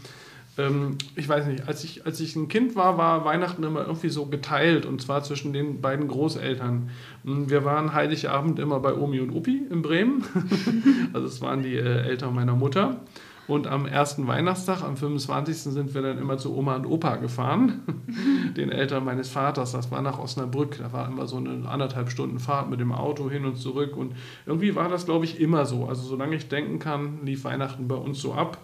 Ähm, 0.56 0.99
ich 1.16 1.28
weiß 1.28 1.47
nicht, 1.47 1.66
als 1.68 1.85
ich, 1.85 2.06
als 2.06 2.21
ich 2.21 2.37
ein 2.37 2.49
Kind 2.49 2.76
war, 2.76 2.97
war 2.97 3.25
Weihnachten 3.25 3.64
immer 3.64 3.87
irgendwie 3.87 4.09
so 4.09 4.26
geteilt 4.26 4.87
und 4.87 5.02
zwar 5.02 5.23
zwischen 5.23 5.52
den 5.52 5.80
beiden 5.80 6.09
Großeltern. 6.09 6.90
Wir 7.25 7.64
waren 7.64 7.94
Heiligabend 7.94 8.59
immer 8.59 8.80
bei 8.80 8.94
Omi 8.94 9.21
und 9.21 9.30
Upi 9.30 9.62
in 9.71 9.83
Bremen, 9.83 10.25
also 11.12 11.26
es 11.26 11.40
waren 11.40 11.62
die 11.62 11.75
äh, 11.75 12.02
Eltern 12.02 12.35
meiner 12.35 12.54
Mutter. 12.54 13.00
Und 13.47 13.67
am 13.67 13.87
ersten 13.87 14.27
Weihnachtstag, 14.27 14.83
am 14.83 14.97
25. 14.97 15.59
sind 15.59 15.95
wir 15.95 16.01
dann 16.01 16.19
immer 16.19 16.39
zu 16.39 16.57
Oma 16.57 16.77
und 16.77 16.87
Opa 16.87 17.17
gefahren, 17.17 17.83
den 18.57 18.71
Eltern 18.71 19.05
meines 19.05 19.29
Vaters. 19.29 19.73
Das 19.73 19.91
war 19.91 20.01
nach 20.01 20.19
Osnabrück. 20.19 20.79
Da 20.79 20.93
war 20.93 21.09
immer 21.09 21.27
so 21.27 21.37
eine 21.37 21.69
anderthalb 21.69 22.11
Stunden 22.11 22.39
Fahrt 22.39 22.71
mit 22.71 22.81
dem 22.81 22.93
Auto 22.93 23.29
hin 23.29 23.45
und 23.45 23.57
zurück. 23.57 23.97
Und 23.97 24.15
irgendwie 24.47 24.75
war 24.75 24.89
das, 24.89 25.05
glaube 25.05 25.27
ich, 25.27 25.41
immer 25.41 25.67
so. 25.67 25.87
Also 25.87 26.03
solange 26.03 26.37
ich 26.37 26.49
denken 26.49 26.79
kann, 26.79 27.25
lief 27.25 27.45
Weihnachten 27.45 27.87
bei 27.87 27.97
uns 27.97 28.21
so 28.21 28.33
ab. 28.33 28.59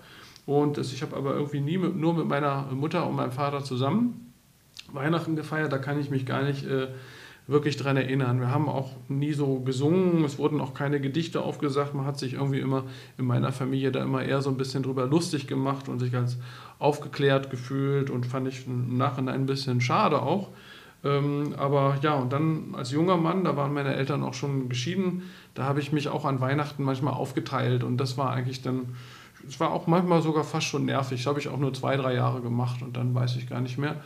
Und 0.46 0.78
ich 0.78 1.02
habe 1.02 1.16
aber 1.16 1.34
irgendwie 1.34 1.60
nie 1.60 1.76
mit, 1.76 1.96
nur 1.96 2.14
mit 2.14 2.26
meiner 2.26 2.66
Mutter 2.72 3.06
und 3.06 3.16
meinem 3.16 3.32
Vater 3.32 3.62
zusammen 3.62 4.32
Weihnachten 4.92 5.36
gefeiert. 5.36 5.72
Da 5.72 5.78
kann 5.78 6.00
ich 6.00 6.10
mich 6.10 6.24
gar 6.24 6.42
nicht 6.42 6.66
äh, 6.66 6.88
wirklich 7.46 7.76
dran 7.76 7.96
erinnern. 7.96 8.40
Wir 8.40 8.50
haben 8.50 8.68
auch 8.68 8.90
nie 9.08 9.32
so 9.32 9.60
gesungen, 9.60 10.24
es 10.24 10.38
wurden 10.38 10.60
auch 10.60 10.74
keine 10.74 11.00
Gedichte 11.00 11.42
aufgesagt. 11.42 11.94
Man 11.94 12.06
hat 12.06 12.18
sich 12.18 12.34
irgendwie 12.34 12.60
immer 12.60 12.84
in 13.18 13.26
meiner 13.26 13.52
Familie 13.52 13.90
da 13.90 14.02
immer 14.02 14.22
eher 14.22 14.40
so 14.40 14.50
ein 14.50 14.56
bisschen 14.56 14.82
drüber 14.82 15.06
lustig 15.06 15.46
gemacht 15.46 15.88
und 15.88 15.98
sich 15.98 16.12
ganz 16.12 16.38
aufgeklärt 16.78 17.50
gefühlt 17.50 18.10
und 18.10 18.26
fand 18.26 18.48
ich 18.48 18.66
im 18.66 18.96
Nachhinein 18.96 19.34
ein 19.34 19.46
bisschen 19.46 19.80
schade 19.80 20.22
auch. 20.22 20.48
Ähm, 21.02 21.54
aber 21.56 21.98
ja, 22.02 22.14
und 22.14 22.32
dann 22.32 22.74
als 22.74 22.90
junger 22.90 23.16
Mann, 23.16 23.44
da 23.44 23.56
waren 23.56 23.72
meine 23.72 23.94
Eltern 23.94 24.22
auch 24.22 24.34
schon 24.34 24.68
geschieden, 24.68 25.22
da 25.54 25.64
habe 25.64 25.80
ich 25.80 25.92
mich 25.92 26.08
auch 26.08 26.24
an 26.24 26.40
Weihnachten 26.40 26.82
manchmal 26.82 27.14
aufgeteilt 27.14 27.84
und 27.84 27.96
das 27.96 28.18
war 28.18 28.30
eigentlich 28.30 28.62
dann, 28.62 28.96
es 29.48 29.58
war 29.58 29.70
auch 29.70 29.86
manchmal 29.86 30.20
sogar 30.20 30.44
fast 30.44 30.66
schon 30.66 30.84
nervig. 30.84 31.20
Das 31.20 31.26
habe 31.26 31.40
ich 31.40 31.48
auch 31.48 31.58
nur 31.58 31.72
zwei, 31.72 31.96
drei 31.96 32.14
Jahre 32.14 32.42
gemacht 32.42 32.82
und 32.82 32.96
dann 32.96 33.14
weiß 33.14 33.36
ich 33.36 33.48
gar 33.48 33.60
nicht 33.60 33.78
mehr. 33.78 33.96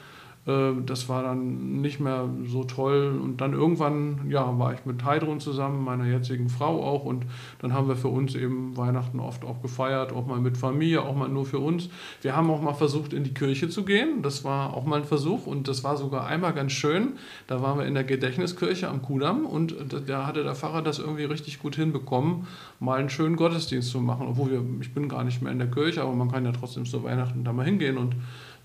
Äh, 0.46 0.72
Das 0.86 1.08
war 1.08 1.22
dann 1.22 1.80
nicht 1.80 2.00
mehr 2.00 2.28
so 2.46 2.64
toll. 2.64 3.18
Und 3.22 3.40
dann 3.40 3.52
irgendwann, 3.52 4.30
ja, 4.30 4.58
war 4.58 4.74
ich 4.74 4.84
mit 4.84 5.04
Heidrun 5.04 5.40
zusammen, 5.40 5.84
meiner 5.84 6.06
jetzigen 6.06 6.48
Frau 6.48 6.82
auch. 6.82 7.04
Und 7.04 7.24
dann 7.60 7.72
haben 7.72 7.88
wir 7.88 7.96
für 7.96 8.08
uns 8.08 8.34
eben 8.34 8.76
Weihnachten 8.76 9.20
oft 9.20 9.44
auch 9.44 9.62
gefeiert, 9.62 10.12
auch 10.12 10.26
mal 10.26 10.40
mit 10.40 10.56
Familie, 10.56 11.02
auch 11.02 11.14
mal 11.14 11.28
nur 11.28 11.46
für 11.46 11.58
uns. 11.58 11.88
Wir 12.22 12.36
haben 12.36 12.50
auch 12.50 12.60
mal 12.60 12.74
versucht, 12.74 13.12
in 13.12 13.24
die 13.24 13.34
Kirche 13.34 13.68
zu 13.68 13.84
gehen. 13.84 14.22
Das 14.22 14.44
war 14.44 14.74
auch 14.74 14.84
mal 14.84 15.00
ein 15.00 15.04
Versuch. 15.04 15.46
Und 15.46 15.68
das 15.68 15.84
war 15.84 15.96
sogar 15.96 16.26
einmal 16.26 16.52
ganz 16.52 16.72
schön. 16.72 17.14
Da 17.46 17.62
waren 17.62 17.78
wir 17.78 17.86
in 17.86 17.94
der 17.94 18.04
Gedächtniskirche 18.04 18.88
am 18.88 19.02
Kudamm. 19.02 19.46
Und 19.46 19.74
da 20.06 20.26
hatte 20.26 20.42
der 20.44 20.54
Pfarrer 20.54 20.82
das 20.82 20.98
irgendwie 20.98 21.24
richtig 21.24 21.58
gut 21.58 21.76
hinbekommen, 21.76 22.46
mal 22.80 22.98
einen 22.98 23.10
schönen 23.10 23.36
Gottesdienst 23.36 23.90
zu 23.90 24.00
machen. 24.00 24.26
Obwohl 24.28 24.50
wir, 24.50 24.64
ich 24.80 24.92
bin 24.92 25.08
gar 25.08 25.24
nicht 25.24 25.42
mehr 25.42 25.52
in 25.52 25.58
der 25.58 25.70
Kirche, 25.70 26.02
aber 26.02 26.12
man 26.12 26.30
kann 26.30 26.44
ja 26.44 26.52
trotzdem 26.52 26.84
zu 26.84 27.02
Weihnachten 27.02 27.44
da 27.44 27.52
mal 27.52 27.64
hingehen 27.64 27.96
und 27.96 28.14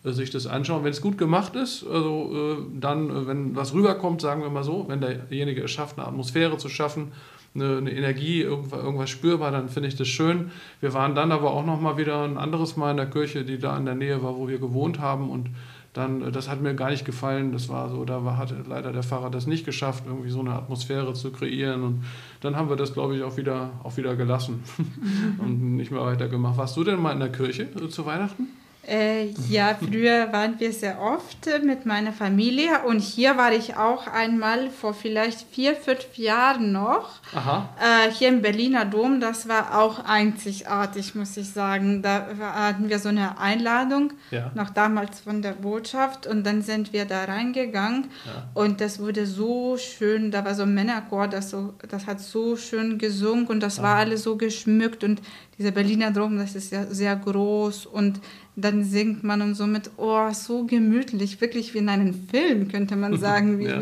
sich 0.03 0.29
das 0.29 0.47
anschauen. 0.47 0.83
Wenn 0.83 0.91
es 0.91 1.01
gut 1.01 1.17
gemacht 1.17 1.55
ist, 1.55 1.85
also 1.85 2.31
äh, 2.33 2.79
dann, 2.79 3.09
äh, 3.09 3.27
wenn 3.27 3.55
was 3.55 3.73
rüberkommt, 3.73 4.21
sagen 4.21 4.41
wir 4.41 4.49
mal 4.49 4.63
so, 4.63 4.85
wenn 4.87 5.01
derjenige 5.01 5.63
es 5.63 5.71
schafft, 5.71 5.97
eine 5.97 6.07
Atmosphäre 6.07 6.57
zu 6.57 6.69
schaffen, 6.69 7.11
eine, 7.55 7.91
Energie, 7.91 8.41
irgendwas, 8.41 9.09
spürbar, 9.09 9.51
dann 9.51 9.69
finde 9.69 9.89
ich 9.89 9.95
das 9.95 10.07
schön. 10.07 10.51
Wir 10.81 10.93
waren 10.93 11.15
dann 11.15 11.31
aber 11.31 11.51
auch 11.51 11.65
noch 11.65 11.81
mal 11.81 11.97
wieder 11.97 12.23
ein 12.23 12.37
anderes 12.37 12.77
Mal 12.77 12.91
in 12.91 12.97
der 12.97 13.07
Kirche, 13.07 13.43
die 13.43 13.57
da 13.57 13.75
in 13.75 13.85
der 13.85 13.95
Nähe 13.95 14.21
war, 14.21 14.35
wo 14.37 14.47
wir 14.47 14.59
gewohnt 14.59 14.99
haben 14.99 15.29
und 15.29 15.49
dann, 15.93 16.21
äh, 16.21 16.31
das 16.31 16.47
hat 16.47 16.61
mir 16.61 16.75
gar 16.75 16.91
nicht 16.91 17.05
gefallen. 17.05 17.51
Das 17.51 17.67
war 17.67 17.89
so, 17.89 18.05
da 18.05 18.23
war, 18.23 18.37
hat 18.37 18.53
leider 18.67 18.93
der 18.93 19.03
Pfarrer 19.03 19.29
das 19.29 19.47
nicht 19.47 19.65
geschafft, 19.65 20.03
irgendwie 20.07 20.29
so 20.29 20.39
eine 20.39 20.53
Atmosphäre 20.53 21.13
zu 21.13 21.31
kreieren. 21.31 21.83
Und 21.83 22.03
dann 22.41 22.55
haben 22.55 22.69
wir 22.69 22.75
das, 22.75 22.93
glaube 22.93 23.15
ich, 23.15 23.23
auch 23.23 23.37
wieder, 23.37 23.71
auch 23.83 23.97
wieder 23.97 24.15
gelassen 24.15 24.63
und 25.39 25.75
nicht 25.75 25.91
mehr 25.91 26.01
weitergemacht. 26.01 26.57
Warst 26.57 26.77
du 26.77 26.83
denn 26.83 27.01
mal 27.01 27.13
in 27.13 27.19
der 27.19 27.31
Kirche 27.31 27.63
äh, 27.63 27.89
zu 27.89 28.05
Weihnachten? 28.05 28.47
Äh, 28.87 29.31
ja, 29.49 29.75
früher 29.77 30.31
waren 30.31 30.59
wir 30.59 30.71
sehr 30.73 30.99
oft 30.99 31.45
äh, 31.47 31.59
mit 31.59 31.85
meiner 31.85 32.11
Familie 32.13 32.83
und 32.87 32.99
hier 33.01 33.37
war 33.37 33.51
ich 33.51 33.75
auch 33.75 34.07
einmal 34.07 34.69
vor 34.71 34.93
vielleicht 34.95 35.45
vier, 35.51 35.75
fünf 35.75 36.17
Jahren 36.17 36.71
noch. 36.71 37.19
Äh, 37.35 38.09
hier 38.11 38.29
im 38.29 38.41
Berliner 38.41 38.85
Dom, 38.85 39.19
das 39.19 39.47
war 39.47 39.77
auch 39.77 40.05
einzigartig, 40.05 41.13
muss 41.13 41.37
ich 41.37 41.49
sagen. 41.49 42.01
Da 42.01 42.27
hatten 42.39 42.89
wir 42.89 42.97
so 42.99 43.09
eine 43.09 43.37
Einladung, 43.37 44.13
Ja. 44.31 44.49
noch 44.55 44.69
damals 44.71 45.19
von 45.19 45.41
der 45.41 45.51
Botschaft, 45.51 46.25
und 46.25 46.43
dann 46.45 46.61
sind 46.61 46.91
wir 46.93 47.05
da 47.05 47.25
reingegangen 47.25 48.05
Ja. 48.25 48.49
und 48.53 48.81
das 48.81 48.99
wurde 48.99 49.25
so 49.27 49.77
schön. 49.77 50.31
Da 50.31 50.43
war 50.45 50.55
so 50.55 50.63
ein 50.63 50.73
Männerchor, 50.73 51.27
das, 51.27 51.49
so, 51.51 51.73
das 51.87 52.07
hat 52.07 52.21
so 52.21 52.55
schön 52.55 52.97
gesungen 52.97 53.45
und 53.47 53.59
das 53.61 53.81
war 53.81 53.97
alles 53.97 54.23
so 54.23 54.35
geschmückt 54.37 55.03
und 55.03 55.21
dieser 55.59 55.71
Berliner 55.71 56.11
Dom, 56.11 56.37
das 56.37 56.55
ist 56.55 56.71
ja 56.71 56.85
sehr 56.85 57.17
groß 57.17 57.85
und 57.85 58.21
dann 58.61 58.83
singt 58.83 59.23
man 59.23 59.41
und 59.41 59.55
so 59.55 59.67
mit, 59.67 59.91
oh, 59.97 60.29
so 60.31 60.65
gemütlich, 60.65 61.39
wirklich 61.41 61.73
wie 61.73 61.79
in 61.79 61.89
einem 61.89 62.13
Film, 62.13 62.67
könnte 62.67 62.95
man 62.95 63.17
sagen, 63.19 63.59
wie, 63.59 63.65
ja. 63.65 63.81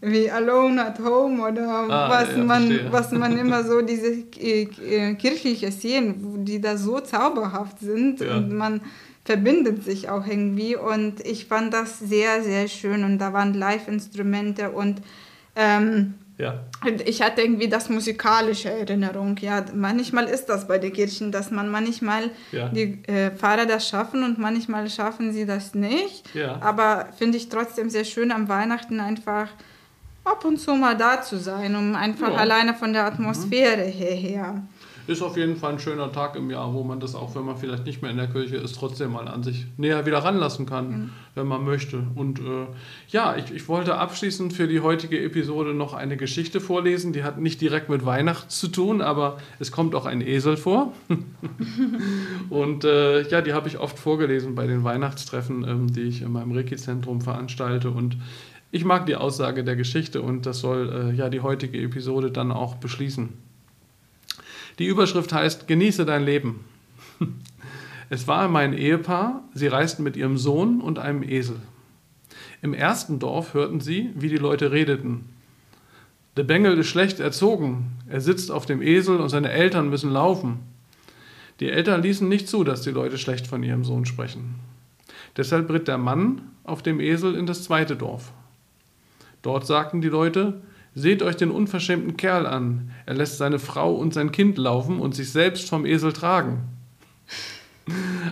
wie 0.00 0.30
Alone 0.30 0.84
at 0.84 0.98
Home 0.98 1.42
oder 1.42 1.68
ah, 1.68 2.10
was, 2.10 2.36
ja, 2.36 2.44
man, 2.44 2.80
was 2.90 3.12
man 3.12 3.38
immer 3.38 3.64
so, 3.64 3.82
diese 3.82 4.24
äh, 4.40 5.14
kirchliche 5.14 5.70
Szenen, 5.70 6.44
die 6.44 6.60
da 6.60 6.76
so 6.76 7.00
zauberhaft 7.00 7.80
sind 7.80 8.20
ja. 8.20 8.36
und 8.36 8.52
man 8.52 8.80
verbindet 9.24 9.82
sich 9.82 10.10
auch 10.10 10.26
irgendwie 10.26 10.76
und 10.76 11.24
ich 11.26 11.46
fand 11.46 11.72
das 11.72 11.98
sehr, 11.98 12.42
sehr 12.42 12.68
schön 12.68 13.04
und 13.04 13.18
da 13.18 13.32
waren 13.32 13.54
Live-Instrumente 13.54 14.70
und 14.70 15.00
ähm, 15.56 16.14
ja. 16.36 16.64
Ich 17.04 17.22
hatte 17.22 17.42
irgendwie 17.42 17.68
das 17.68 17.88
musikalische 17.88 18.70
Erinnerung. 18.70 19.36
Ja, 19.40 19.64
manchmal 19.72 20.24
ist 20.24 20.46
das 20.46 20.66
bei 20.66 20.78
den 20.78 20.92
Kirchen, 20.92 21.30
dass 21.30 21.50
man 21.50 21.68
manchmal 21.70 22.30
ja. 22.50 22.68
die 22.68 23.02
äh, 23.06 23.30
Pfarrer 23.30 23.66
das 23.66 23.88
schaffen 23.88 24.24
und 24.24 24.38
manchmal 24.38 24.90
schaffen 24.90 25.32
sie 25.32 25.46
das 25.46 25.74
nicht. 25.74 26.34
Ja. 26.34 26.60
Aber 26.60 27.08
finde 27.16 27.38
ich 27.38 27.48
trotzdem 27.48 27.88
sehr 27.88 28.04
schön 28.04 28.32
am 28.32 28.48
Weihnachten 28.48 28.98
einfach 28.98 29.48
ab 30.24 30.44
und 30.44 30.58
zu 30.58 30.74
mal 30.74 30.96
da 30.96 31.20
zu 31.20 31.38
sein, 31.38 31.76
um 31.76 31.94
einfach 31.94 32.32
ja. 32.32 32.36
alleine 32.36 32.74
von 32.74 32.92
der 32.92 33.04
Atmosphäre 33.06 33.86
mhm. 33.86 33.92
her 33.92 34.62
ist 35.06 35.22
auf 35.22 35.36
jeden 35.36 35.56
Fall 35.56 35.72
ein 35.72 35.78
schöner 35.78 36.10
Tag 36.12 36.34
im 36.34 36.50
Jahr, 36.50 36.72
wo 36.72 36.82
man 36.82 36.98
das 36.98 37.14
auch, 37.14 37.34
wenn 37.34 37.44
man 37.44 37.58
vielleicht 37.58 37.84
nicht 37.84 38.00
mehr 38.00 38.10
in 38.10 38.16
der 38.16 38.26
Kirche 38.26 38.56
ist, 38.56 38.74
trotzdem 38.74 39.12
mal 39.12 39.28
an 39.28 39.42
sich 39.42 39.66
näher 39.76 40.06
wieder 40.06 40.18
ranlassen 40.18 40.64
kann, 40.64 40.88
mhm. 40.88 41.10
wenn 41.34 41.46
man 41.46 41.62
möchte. 41.62 42.04
Und 42.14 42.38
äh, 42.38 42.66
ja, 43.08 43.36
ich, 43.36 43.52
ich 43.52 43.68
wollte 43.68 43.96
abschließend 43.96 44.54
für 44.54 44.66
die 44.66 44.80
heutige 44.80 45.22
Episode 45.22 45.74
noch 45.74 45.92
eine 45.92 46.16
Geschichte 46.16 46.60
vorlesen. 46.60 47.12
Die 47.12 47.22
hat 47.22 47.38
nicht 47.38 47.60
direkt 47.60 47.90
mit 47.90 48.06
Weihnachten 48.06 48.48
zu 48.48 48.68
tun, 48.68 49.02
aber 49.02 49.36
es 49.58 49.72
kommt 49.72 49.94
auch 49.94 50.06
ein 50.06 50.22
Esel 50.22 50.56
vor. 50.56 50.92
Und 52.48 52.84
äh, 52.84 53.28
ja, 53.28 53.42
die 53.42 53.52
habe 53.52 53.68
ich 53.68 53.78
oft 53.78 53.98
vorgelesen 53.98 54.54
bei 54.54 54.66
den 54.66 54.84
Weihnachtstreffen, 54.84 55.68
ähm, 55.68 55.92
die 55.92 56.02
ich 56.02 56.22
in 56.22 56.32
meinem 56.32 56.52
Reiki-Zentrum 56.52 57.20
veranstalte. 57.20 57.90
Und 57.90 58.16
ich 58.74 58.84
mag 58.84 59.06
die 59.06 59.14
Aussage 59.14 59.62
der 59.62 59.76
Geschichte 59.76 60.20
und 60.20 60.46
das 60.46 60.58
soll 60.58 61.12
äh, 61.12 61.16
ja 61.16 61.28
die 61.28 61.42
heutige 61.42 61.80
Episode 61.80 62.32
dann 62.32 62.50
auch 62.50 62.74
beschließen. 62.74 63.28
Die 64.80 64.86
Überschrift 64.86 65.32
heißt 65.32 65.68
Genieße 65.68 66.04
dein 66.04 66.24
Leben. 66.24 66.64
Es 68.10 68.28
war 68.28 68.48
mein 68.48 68.74
Ehepaar, 68.74 69.42
sie 69.54 69.66
reisten 69.66 70.02
mit 70.02 70.14
ihrem 70.14 70.36
Sohn 70.36 70.80
und 70.82 70.98
einem 70.98 71.22
Esel. 71.22 71.56
Im 72.60 72.74
ersten 72.74 73.18
Dorf 73.18 73.54
hörten 73.54 73.80
sie, 73.80 74.10
wie 74.14 74.28
die 74.28 74.36
Leute 74.36 74.72
redeten. 74.72 75.24
Der 76.36 76.42
Bengel 76.42 76.76
ist 76.76 76.88
schlecht 76.88 77.18
erzogen, 77.18 77.92
er 78.08 78.20
sitzt 78.20 78.50
auf 78.50 78.66
dem 78.66 78.82
Esel 78.82 79.20
und 79.20 79.30
seine 79.30 79.50
Eltern 79.50 79.88
müssen 79.88 80.10
laufen. 80.10 80.58
Die 81.60 81.70
Eltern 81.70 82.02
ließen 82.02 82.28
nicht 82.28 82.48
zu, 82.48 82.62
dass 82.62 82.82
die 82.82 82.90
Leute 82.90 83.18
schlecht 83.18 83.46
von 83.46 83.62
ihrem 83.62 83.84
Sohn 83.84 84.04
sprechen. 84.04 84.56
Deshalb 85.36 85.70
ritt 85.70 85.88
der 85.88 85.98
Mann 85.98 86.42
auf 86.64 86.82
dem 86.82 87.00
Esel 87.00 87.36
in 87.36 87.46
das 87.46 87.64
zweite 87.64 87.96
Dorf. 87.96 88.32
Dort 89.44 89.66
sagten 89.66 90.00
die 90.00 90.08
Leute, 90.08 90.62
Seht 90.96 91.22
euch 91.22 91.36
den 91.36 91.50
unverschämten 91.50 92.16
Kerl 92.16 92.46
an. 92.46 92.90
Er 93.04 93.14
lässt 93.14 93.38
seine 93.38 93.58
Frau 93.58 93.94
und 93.94 94.14
sein 94.14 94.30
Kind 94.30 94.58
laufen 94.58 95.00
und 95.00 95.14
sich 95.14 95.32
selbst 95.32 95.68
vom 95.68 95.86
Esel 95.86 96.12
tragen. 96.12 96.62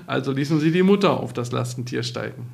Also 0.07 0.33
ließen 0.33 0.61
sie 0.61 0.71
die 0.71 0.85
Mutter 0.85 1.19
auf 1.19 1.33
das 1.33 1.51
Lastentier 1.51 2.05
steigen. 2.05 2.47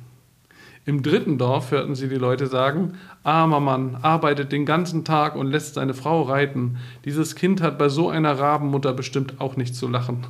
Im 0.85 1.03
dritten 1.03 1.37
Dorf 1.37 1.69
hörten 1.69 1.93
sie 1.93 2.09
die 2.09 2.15
Leute 2.15 2.47
sagen, 2.47 2.93
armer 3.23 3.59
Mann, 3.59 3.99
arbeitet 4.01 4.51
den 4.51 4.65
ganzen 4.65 5.05
Tag 5.05 5.35
und 5.35 5.47
lässt 5.47 5.75
seine 5.75 5.93
Frau 5.93 6.23
reiten. 6.23 6.77
Dieses 7.05 7.35
Kind 7.35 7.61
hat 7.61 7.77
bei 7.77 7.87
so 7.87 8.09
einer 8.09 8.39
Rabenmutter 8.39 8.93
bestimmt 8.93 9.39
auch 9.39 9.55
nicht 9.55 9.75
zu 9.75 9.87
lachen. 9.87 10.25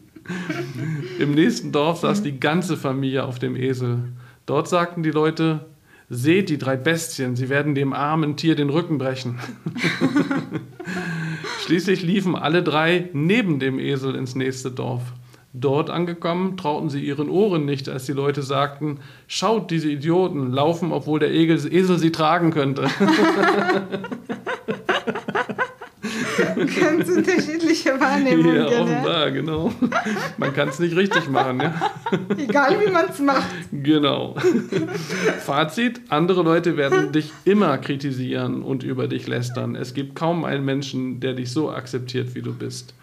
Im 1.20 1.34
nächsten 1.34 1.70
Dorf 1.70 2.00
saß 2.00 2.24
die 2.24 2.40
ganze 2.40 2.76
Familie 2.76 3.24
auf 3.24 3.38
dem 3.38 3.54
Esel. 3.54 4.00
Dort 4.44 4.68
sagten 4.68 5.04
die 5.04 5.12
Leute, 5.12 5.64
Seht 6.08 6.50
die 6.50 6.58
drei 6.58 6.76
Bestien, 6.76 7.34
sie 7.34 7.48
werden 7.48 7.74
dem 7.74 7.92
armen 7.92 8.36
Tier 8.36 8.54
den 8.54 8.70
Rücken 8.70 8.96
brechen. 8.98 9.40
Schließlich 11.64 12.02
liefen 12.02 12.36
alle 12.36 12.62
drei 12.62 13.08
neben 13.12 13.58
dem 13.58 13.80
Esel 13.80 14.14
ins 14.14 14.36
nächste 14.36 14.70
Dorf. 14.70 15.02
Dort 15.52 15.90
angekommen, 15.90 16.56
trauten 16.56 16.90
sie 16.90 17.04
ihren 17.04 17.28
Ohren 17.28 17.64
nicht, 17.64 17.88
als 17.88 18.06
die 18.06 18.12
Leute 18.12 18.42
sagten, 18.42 19.00
schaut, 19.26 19.70
diese 19.70 19.90
Idioten 19.90 20.52
laufen, 20.52 20.92
obwohl 20.92 21.18
der 21.18 21.32
Esel 21.32 21.98
sie 21.98 22.12
tragen 22.12 22.50
könnte. 22.50 22.88
Ganz 26.80 27.08
unterschiedliche 27.08 28.00
Wahrnehmungen. 28.00 28.56
Ja, 28.56 28.82
offenbar, 28.82 29.30
genau. 29.30 29.72
Man 30.36 30.52
kann 30.54 30.68
es 30.68 30.78
nicht 30.78 30.96
richtig 30.96 31.28
machen. 31.28 31.60
Ja? 31.60 31.90
Egal 32.36 32.76
wie 32.84 32.90
man 32.90 33.06
es 33.08 33.18
macht. 33.20 33.46
Genau. 33.72 34.36
Fazit: 35.40 36.00
Andere 36.08 36.42
Leute 36.42 36.76
werden 36.76 37.12
dich 37.12 37.32
immer 37.44 37.78
kritisieren 37.78 38.62
und 38.62 38.82
über 38.82 39.08
dich 39.08 39.26
lästern. 39.26 39.74
Es 39.76 39.94
gibt 39.94 40.14
kaum 40.14 40.44
einen 40.44 40.64
Menschen, 40.64 41.20
der 41.20 41.34
dich 41.34 41.50
so 41.50 41.70
akzeptiert, 41.70 42.34
wie 42.34 42.42
du 42.42 42.54
bist. 42.54 42.94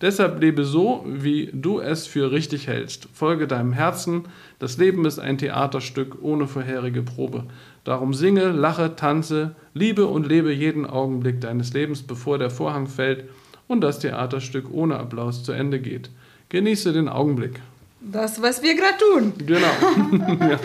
Deshalb 0.00 0.42
lebe 0.42 0.64
so, 0.64 1.04
wie 1.06 1.48
du 1.52 1.80
es 1.80 2.06
für 2.06 2.30
richtig 2.30 2.66
hältst. 2.66 3.08
Folge 3.14 3.46
deinem 3.46 3.72
Herzen. 3.72 4.24
Das 4.58 4.76
Leben 4.76 5.06
ist 5.06 5.18
ein 5.18 5.38
Theaterstück 5.38 6.18
ohne 6.20 6.46
vorherige 6.46 7.02
Probe. 7.02 7.44
Darum 7.86 8.14
singe, 8.14 8.48
lache, 8.48 8.96
tanze, 8.96 9.54
liebe 9.72 10.06
und 10.06 10.26
lebe 10.26 10.52
jeden 10.52 10.86
Augenblick 10.86 11.40
deines 11.40 11.72
Lebens, 11.72 12.02
bevor 12.02 12.36
der 12.36 12.50
Vorhang 12.50 12.88
fällt 12.88 13.26
und 13.68 13.80
das 13.80 14.00
Theaterstück 14.00 14.66
ohne 14.72 14.98
Applaus 14.98 15.44
zu 15.44 15.52
Ende 15.52 15.78
geht. 15.78 16.10
Genieße 16.48 16.92
den 16.92 17.08
Augenblick. 17.08 17.60
Das, 18.00 18.42
was 18.42 18.60
wir 18.60 18.74
gerade 18.74 18.98
tun. 18.98 19.32
Genau. 19.38 19.68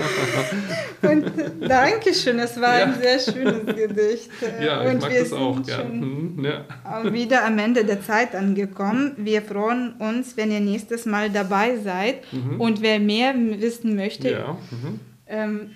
Und 1.12 1.32
danke 1.60 2.14
schön, 2.14 2.40
es 2.40 2.60
war 2.60 2.80
ja. 2.80 2.86
ein 2.86 2.96
sehr 3.00 3.20
schönes 3.20 3.66
Gedicht. 3.66 4.30
Ja, 4.60 4.84
ich 4.84 4.92
Und 4.92 5.02
mag 5.02 5.12
das 5.12 5.34
auch. 5.34 5.60
Ja. 5.68 5.84
Mhm. 5.84 6.44
ja. 6.44 7.14
Wieder 7.14 7.46
am 7.46 7.58
Ende 7.58 7.86
der 7.86 8.02
Zeit 8.02 8.36
angekommen. 8.36 9.14
Wir 9.18 9.42
freuen 9.42 9.94
uns, 9.94 10.38
wenn 10.38 10.52
ihr 10.52 10.60
nächstes 10.60 11.06
Mal 11.06 11.30
dabei 11.30 11.78
seid. 11.78 12.22
Mhm. 12.32 12.60
Und 12.60 12.82
wer 12.82 13.00
mehr 13.00 13.34
wissen 13.36 13.96
möchte 13.96 14.32
ja. 14.32 14.58
mhm. 14.72 15.00
ähm, 15.28 15.72